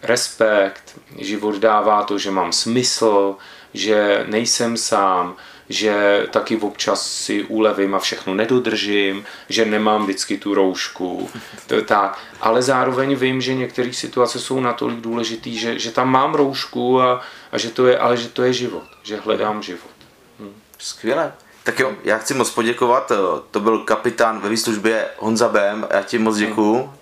respekt, 0.03 0.99
život 1.17 1.55
dává 1.55 2.03
to, 2.03 2.17
že 2.17 2.31
mám 2.31 2.53
smysl, 2.53 3.35
že 3.73 4.25
nejsem 4.27 4.77
sám, 4.77 5.35
že 5.69 6.27
taky 6.31 6.57
občas 6.57 7.11
si 7.11 7.43
ulevím 7.43 7.95
a 7.95 7.99
všechno 7.99 8.33
nedodržím, 8.33 9.25
že 9.49 9.65
nemám 9.65 10.03
vždycky 10.03 10.37
tu 10.37 10.53
roušku, 10.53 11.29
to 11.67 11.81
tak. 11.81 12.19
Ale 12.41 12.61
zároveň 12.61 13.15
vím, 13.15 13.41
že 13.41 13.53
některé 13.53 13.93
situace 13.93 14.39
jsou 14.39 14.59
natolik 14.59 14.99
důležité, 14.99 15.49
že, 15.49 15.79
že 15.79 15.91
tam 15.91 16.09
mám 16.09 16.33
roušku 16.33 17.01
a, 17.01 17.21
a 17.51 17.57
že 17.57 17.69
to 17.69 17.87
je, 17.87 17.97
ale 17.97 18.17
že 18.17 18.29
to 18.29 18.43
je 18.43 18.53
život, 18.53 18.83
že 19.03 19.19
hledám 19.19 19.63
život. 19.63 19.91
Hm. 20.39 20.53
Skvěle. 20.77 21.33
Tak 21.63 21.79
jo, 21.79 21.93
já 22.03 22.17
chci 22.17 22.33
moc 22.33 22.49
poděkovat, 22.49 23.11
to 23.51 23.59
byl 23.59 23.79
kapitán 23.79 24.39
ve 24.39 24.49
výslužbě 24.49 25.07
Honza 25.17 25.49
Bém, 25.49 25.87
já 25.89 26.03
ti 26.03 26.17
moc 26.17 26.37
děkuju 26.37 26.93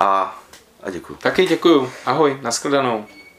a, 0.00 0.40
a 0.82 0.90
děkuju. 0.90 1.18
Taky 1.22 1.46
děkuju, 1.46 1.92
ahoj, 2.06 2.38
nashledanou. 2.42 3.06